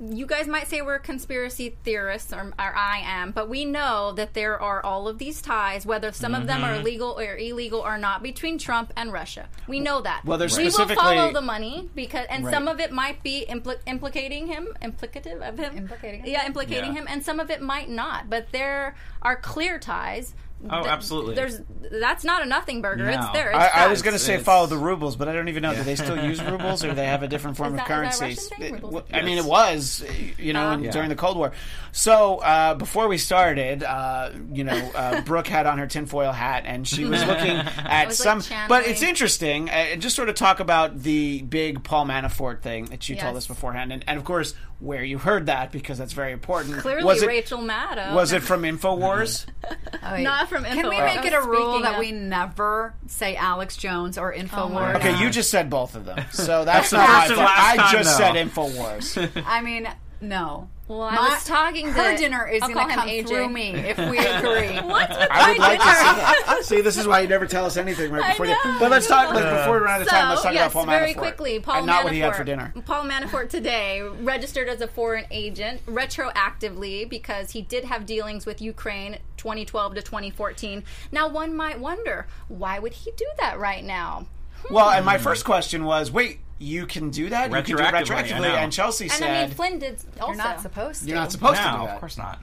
[0.03, 4.33] You guys might say we're conspiracy theorists, or, or I am, but we know that
[4.33, 6.85] there are all of these ties, whether some of them are Mm-hmm.
[6.85, 9.49] legal or illegal or not, between Trump and Russia.
[9.69, 10.23] We know that.
[10.25, 12.55] Well, there's we will follow the money because, and Right.
[12.55, 16.27] some of it might be impli- implicating him, implicative of him, Implicating him?
[16.33, 17.01] yeah, implicating Yeah.
[17.03, 18.31] him, and some of it might not.
[18.31, 20.35] But there are clear ties.
[20.69, 21.35] Oh, Th- absolutely.
[21.37, 21.59] There's
[21.91, 23.05] that's not a nothing burger.
[23.11, 23.13] No.
[23.19, 23.51] It's there.
[23.51, 25.63] It's I, I was going to say It's- follow the rubles, but I don't even
[25.63, 25.75] know.
[25.75, 28.19] Do they still use rubles, or they have a different form Is of that- is
[28.19, 28.25] that currency?
[28.43, 29.05] Russian thing, It- rubles?
[29.05, 30.05] w- I mean, it was,
[30.39, 30.91] you know, in- Yeah.
[30.91, 31.53] during the Cold War.
[31.93, 36.65] So uh, before we started, uh, you know, uh, Brooke had on her tinfoil hat,
[36.67, 38.67] and she was looking at was, like, some.
[38.69, 39.71] but it's interesting.
[39.71, 43.47] Uh, just sort of talk about the big Paul Manafort thing that you told us
[43.47, 46.79] beforehand, and, and of course where you heard that because that's very important.
[46.79, 48.15] Clearly, was it, Rachel Maddow.
[48.15, 49.47] Was it from Infowars?
[50.03, 50.17] Oh.
[50.17, 50.73] Not from Infowars.
[50.73, 54.39] Can we make it a rule that of- we never say Alex Jones or oh
[54.39, 54.97] Infowars?
[54.97, 57.49] okay, you just said both of them, so that's the not my fault.
[57.49, 58.25] I just though.
[58.25, 59.43] said Infowars.
[59.47, 59.87] I mean,
[60.23, 60.69] no.
[60.91, 63.29] Well, I was talking Her to- dinner is going to come him AJ.
[63.29, 64.77] through me if we agree.
[64.91, 66.61] What's with I would my like to see that.
[66.65, 68.47] See, this is why you never tell us anything right I before.
[68.47, 69.33] You, but let's talk.
[69.33, 70.99] Let's, uh, before we run out of time, let's So, talk yes, about Paul Manafort.
[70.99, 71.61] very quickly.
[71.61, 72.73] Paul and not Manafort, what he had for dinner.
[72.87, 78.61] Paul Manafort today registered as a foreign agent retroactively because he did have dealings with
[78.61, 80.83] Ukraine 2012 to 2014.
[81.13, 84.27] Now, one might wonder why would he do that right now?
[84.71, 85.23] Well, and my hmm.
[85.25, 87.51] first question was, wait, you can do that?
[87.51, 88.41] You can do it Retroactively, I retroactively?
[88.43, 88.55] know.
[88.55, 90.27] And Chelsea And said I mean, Flynn did also.
[90.33, 91.09] You're not supposed to.
[91.09, 91.95] you're not supposed to do no, that.
[91.95, 92.39] of course not.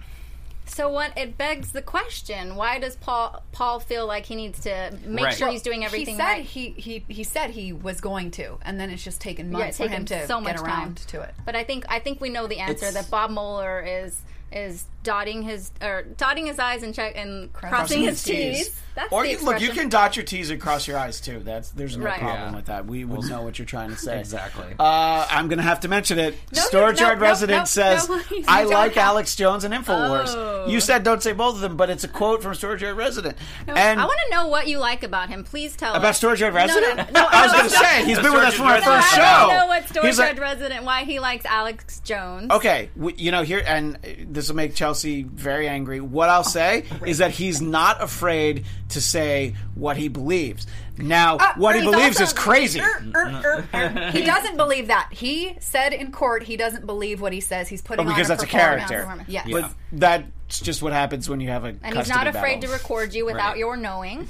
[0.65, 1.18] So what?
[1.18, 5.34] It begs the question: Why does Paul Paul feel like he needs to make Right.
[5.38, 6.43] sure Well, he's doing everything he said right?
[6.45, 9.78] he, he he said he was going to, and then it's just taken Yeah, months
[9.78, 11.05] for taken him to so get much around time.
[11.07, 11.36] to it.
[11.45, 14.20] But I think I think we know the answer It's- that Bob Mueller is
[14.51, 18.82] is dotting his or dotting his eyes and check and crossing, Crossing his T's.
[18.93, 19.76] That's or the you, look, you expression.
[19.76, 21.39] can dot your T's and cross your I's too.
[21.45, 22.20] That's there's no Right.
[22.20, 22.55] problem Yeah.
[22.55, 22.88] with that.
[22.88, 24.20] We will know what you're trying to say.
[24.20, 24.66] Exactly.
[24.80, 26.34] Uh, I'm going to have to mention it.
[26.51, 29.36] No, Storage no, Yard no, resident no, says, no, you "I don't like have- Alex
[29.36, 30.66] Jones and Infowars." Oh.
[30.68, 33.38] You said don't say both of them, but it's a quote from Storage Yard resident.
[33.68, 35.43] and I want to know what you like about him.
[35.43, 36.18] Please tell about us.
[36.18, 37.14] Storage Yard No, no, resident.
[37.14, 37.82] no, I was no, going to no.
[37.84, 39.32] say he's been with us from our Storage first Yard show.
[39.32, 42.49] I want to know what Storage He's like- Yard resident why he likes Alex Jones.
[42.49, 46.00] Okay, w- you know here, and uh, this will make Chelsea very angry.
[46.02, 50.68] What I'll say is that he's not afraid to say what he believes.
[50.98, 52.80] Now, Uh, what he he's believes is crazy.
[52.82, 54.12] Er, er, er, er.
[54.12, 55.10] He doesn't believe that.
[55.12, 57.68] He said in court he doesn't believe what he says.
[57.68, 59.24] He's putting Oh, because on that's a character.
[59.28, 59.48] Yes.
[59.91, 62.70] But that's just what happens when you have a And he's not afraid battle.
[62.70, 63.58] to record you without Right.
[63.58, 64.30] your knowing.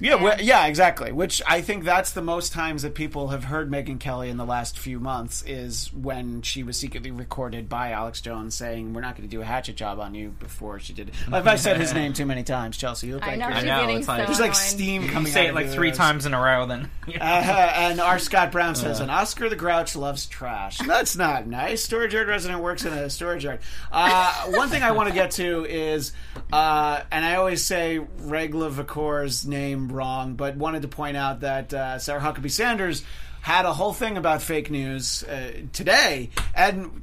[0.00, 1.12] Yeah, well, yeah, exactly.
[1.12, 4.44] Which I think that's the most times that people have heard Megyn Kelly in the
[4.44, 9.16] last few months is when she was secretly recorded by Alex Jones saying, "We're not
[9.16, 11.14] going to do a hatchet job on you." Before she did it.
[11.32, 13.56] If I said his name too many times, Chelsea, you look I like know you're-
[13.60, 14.56] she's know, getting it's so there's like annoyed.
[14.56, 15.96] steam You coming say out it like your three ears.
[15.96, 19.94] times in a row, then Uh, and our Scott Brown says, "And Oscar the Grouch
[19.96, 21.82] loves trash." That's not nice.
[21.84, 23.60] Storage yard resident works in a storage yard.
[23.92, 26.12] Uh, one thing I want to get to is,
[26.52, 31.72] uh, and I always say Regla Vicor's name wrong, but wanted to point out that
[31.74, 33.02] uh, Sarah Huckabee Sanders
[33.40, 37.02] had a whole thing about fake news uh, today, and.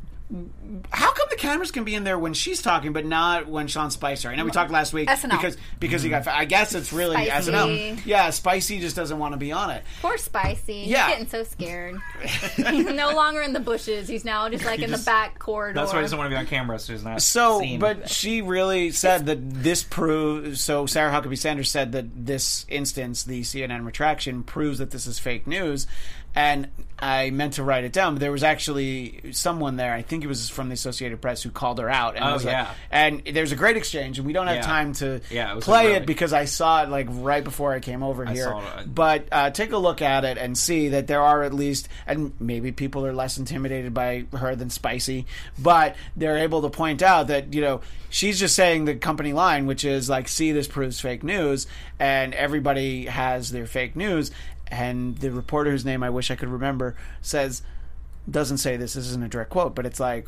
[0.92, 3.92] How come the cameras can be in there when she's talking, but not when Sean
[3.92, 4.28] Spicer?
[4.28, 5.32] I know we talked last week SNL.
[5.32, 6.28] because because he got.
[6.28, 7.52] I guess it's really Spicy.
[7.52, 8.06] SNL.
[8.06, 9.86] Yeah, Spicy just doesn't want to be on it.
[10.02, 10.84] Poor Spicy.
[10.88, 11.08] Yeah.
[11.08, 11.98] He's getting so scared.
[12.22, 14.10] he's no longer in the bushes.
[14.10, 15.80] He's now just like in the back corridor.
[15.80, 17.22] that's why he doesn't want to be on camera, so he's not.
[17.22, 17.80] So, seen.
[17.80, 20.62] but she really said that this proves.
[20.62, 25.20] So, Sarah Huckabee Sanders said that this instance, the CNN retraction, proves that this is
[25.20, 25.88] fake news.
[26.38, 26.68] And
[27.00, 29.92] I meant to write it down, but there was actually someone there.
[29.94, 32.16] I think it was from the Associated Press who called her out.
[32.16, 32.68] And Oh, was like- yeah.
[32.92, 34.62] and there's a great exchange, and we don't have Yeah.
[34.62, 38.02] time to Yeah, it play it because I saw it like right before I came
[38.04, 38.46] over here.
[38.46, 38.94] saw it.
[38.94, 42.34] But uh, take a look at it and see that there are at least, and
[42.40, 45.26] maybe people are less intimidated by her than Spicy,
[45.58, 49.66] but they're able to point out that, you know, she's just saying the company line,
[49.66, 51.68] which is like, see, this proves fake news,
[52.00, 54.30] and everybody has their fake news.
[54.70, 57.62] And the reporter, whose name I wish I could remember, says,
[58.30, 60.28] doesn't say this, this isn't a direct quote, but it's like,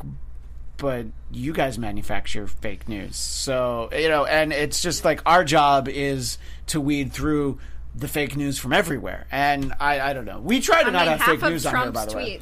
[0.78, 3.16] but you guys manufacture fake news.
[3.16, 6.38] So, you know, and it's just like our job is
[6.68, 7.58] to weed through
[7.94, 9.26] the fake news from everywhere.
[9.30, 10.40] And I, I don't know.
[10.40, 12.40] We try to I not mean, have fake news Trump's on here, by the way.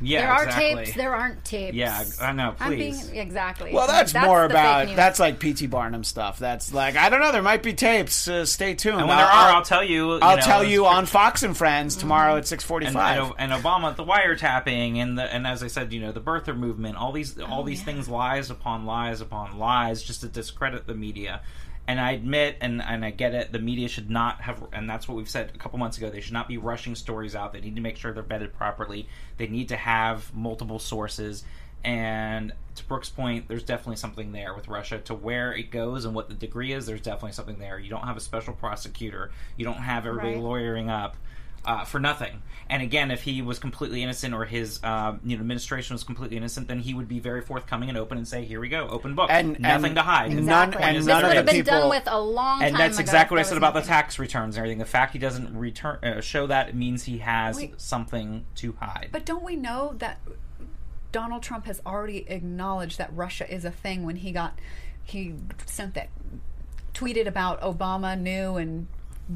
[0.00, 0.84] Tweets Yeah, there are exactly.
[0.84, 0.96] tapes.
[0.96, 1.74] There aren't tapes.
[1.74, 2.54] Yeah, I know.
[2.58, 3.06] I'm Please.
[3.08, 3.72] being exactly.
[3.72, 5.66] Well, that's, more about that's like P.T.
[5.66, 6.38] Barnum stuff.
[6.38, 7.32] That's like I don't know.
[7.32, 8.28] There might be tapes.
[8.28, 8.98] Uh, stay tuned.
[8.98, 10.14] and when there are, I'll tell you.
[10.14, 13.32] you I'll know, tell you on Fox and Friends tomorrow at six and, forty-five.
[13.38, 16.56] and, and Obama, the wiretapping, and the and as I said, you know, the birther
[16.56, 20.86] movement, all these Oh, all these things, lies upon lies upon lies, just to discredit
[20.86, 21.42] the media.
[21.90, 25.08] And I admit, and, and I get it, the media should not have, and that's
[25.08, 26.08] what we've said a couple months ago.
[26.08, 27.52] They should not be rushing stories out.
[27.52, 29.08] They need to make sure they're vetted properly.
[29.38, 31.42] They need to have multiple sources.
[31.82, 34.98] And to Brooks' point, there's definitely something there with Russia.
[34.98, 37.80] To where it goes and what the degree is, there's definitely something there.
[37.80, 39.32] You don't have a special prosecutor.
[39.56, 40.42] You don't have everybody Right.
[40.44, 41.16] lawyering up
[41.64, 42.42] uh, for nothing.
[42.68, 46.36] And again, if he was completely innocent or his uh, you know administration was completely
[46.36, 49.16] innocent, then he would be very forthcoming and open and say, "Here we go, open
[49.16, 50.82] book, And- nothing and to hide." none- Exactly.
[50.84, 52.78] and this none would of have the been people- done with a long and time
[52.78, 54.78] that's ago exactly what I said there about the tax returns and everything.
[54.78, 57.80] The fact he doesn't return uh, show that means he has Wait.
[57.80, 59.08] something to hide.
[59.10, 60.20] But don't we know that
[61.10, 64.56] Donald Trump has already acknowledged that Russia is a thing when he got
[65.02, 65.34] he
[65.66, 66.08] sent that
[66.94, 68.86] tweeted about Obama knew and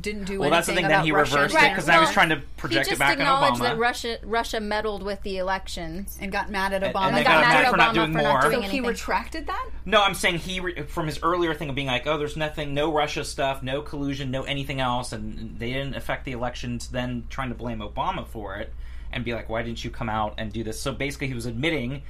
[0.00, 0.88] didn't do well, that's the thing.
[0.88, 3.12] that he Russia reversed and- it because now he's Well, trying to project it back
[3.16, 3.62] on acknowledged Obama.
[3.62, 6.18] that Russia Russia meddled with the elections.
[6.20, 7.08] and got mad at Obama.
[7.08, 8.42] and they got mad at for not Obama doing for not more.
[8.42, 9.68] so doing he retracted that.
[9.84, 12.74] No, I'm saying he re- from his earlier thing of being like, oh, there's nothing,
[12.74, 16.88] no Russia stuff, no collusion, no anything else, and they didn't affect the elections.
[16.88, 18.72] Then trying to blame Obama for it
[19.12, 20.80] and be like, why didn't you come out and do this?
[20.80, 22.02] So basically, he was admitting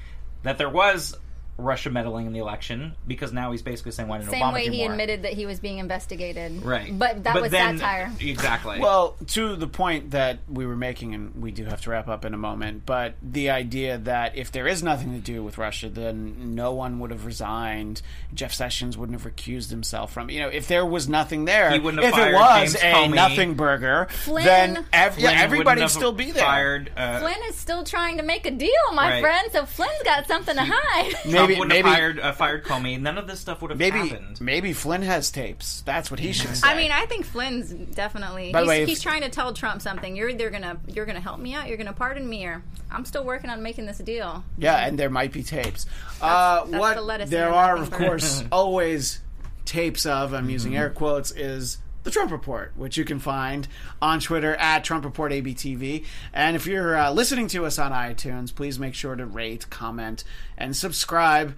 [0.43, 1.17] that there was
[1.57, 4.65] Russia meddling in the election because now he's basically saying, why didn't Same Obama way
[4.67, 4.91] do he more?
[4.93, 6.65] admitted that he was being investigated.
[6.65, 8.13] Right, But that was then, satire.
[8.21, 8.81] Exactly.
[8.81, 12.25] Well, to the point that we were making, and we do have to wrap up
[12.25, 15.89] in a moment, but the idea that if there is nothing to do with Russia,
[15.89, 18.03] then no one would have resigned.
[18.35, 20.31] Jeff Sessions wouldn't have recused himself from.
[20.31, 22.75] You know, if there was nothing there, He wouldn't have if it fired was James
[22.83, 23.15] a Comey.
[23.15, 26.43] nothing burger, Flynn- then ev- yeah, everybody would still be there.
[26.45, 29.21] Fired, uh, Flynn is still trying to make a deal, my Right.
[29.23, 29.49] friend.
[29.53, 31.15] So Flynn's got something to hide.
[31.47, 33.01] Trump Maybe, wouldn't maybe, have fired, uh, fired Comey.
[33.01, 34.41] None of this stuff would have maybe, happened.
[34.41, 35.83] maybe Flynn has tapes.
[35.83, 36.67] That's what he should say.
[36.69, 38.53] I mean, I think Flynn's definitely.
[38.53, 40.17] By the he's, way, if- he's trying to tell Trump something.
[40.17, 41.69] You're either gonna you're gonna help me out.
[41.69, 44.45] You're gonna pardon me, or I'm still working on making this deal.
[44.59, 45.87] Yeah, and there might be tapes.
[46.21, 49.21] uh, that's what the lettuce there are, of course, always
[49.65, 50.33] tapes of.
[50.35, 51.31] I'm using air quotes.
[51.33, 53.67] Is the Trump Report, which you can find
[54.01, 56.05] on Twitter at Trump Report ABTV.
[56.33, 60.23] And if you're uh, listening to us on iTunes, please make sure to rate, comment,
[60.57, 61.57] and subscribe.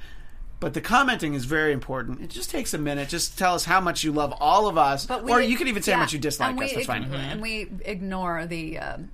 [0.59, 2.22] But the commenting is very important.
[2.22, 3.11] It just takes a minute.
[3.11, 5.68] Just tell us how much you love all of us, But we, or you can
[5.68, 6.70] even say how much you dislike and us.
[6.70, 7.05] we That's fine.
[7.12, 9.11] And we ignore the um,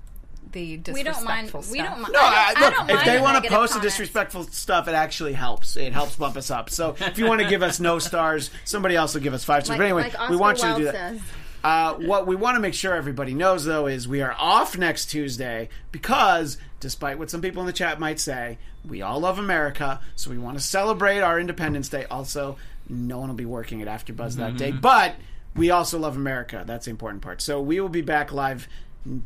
[0.53, 1.47] the We don't mind.
[1.47, 2.13] disrespectful We don't mind.
[2.13, 3.97] No, I I, don't, I look, don't if they want to negative post the comments.
[3.97, 5.77] disrespectful stuff, it actually helps.
[5.77, 6.71] It helps bump us up.
[6.71, 9.65] So if you want to give us no stars, somebody else will give us five
[9.65, 9.79] stars.
[9.79, 10.95] Like- but anyway, like we want you to do that.
[10.95, 11.21] says.
[11.65, 15.07] Uh, what we want to make sure everybody knows, though, is we are off next
[15.07, 20.01] Tuesday because, despite what some people in the chat might say, we all love America,
[20.17, 22.05] so we want to celebrate our Independence Day.
[22.07, 22.57] Also,
[22.89, 25.15] no one will be working at AfterBuzz that day, but
[25.55, 26.65] we also love America.
[26.67, 27.41] That's the important part.
[27.41, 28.67] So we will be back live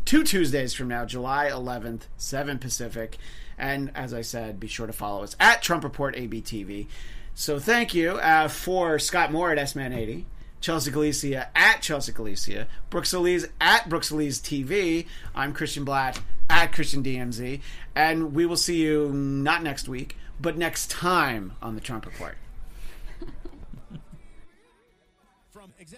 [0.04, 3.18] two Tuesdays from now, July 11th, 7 Pacific.
[3.58, 6.86] And as I said, be sure to follow us at Trump Report ABTV.
[7.34, 10.24] So thank you uh, for Scott Moore at S-Man80,
[10.60, 15.06] Chelsea Galicia at Chelsea Galicia, Brooks Elise at Brooks Elise TV.
[15.34, 17.60] I'm Christian Blatt at Christian DMZ.
[17.94, 22.36] And we will see you not next week, but next time on the Trump Report.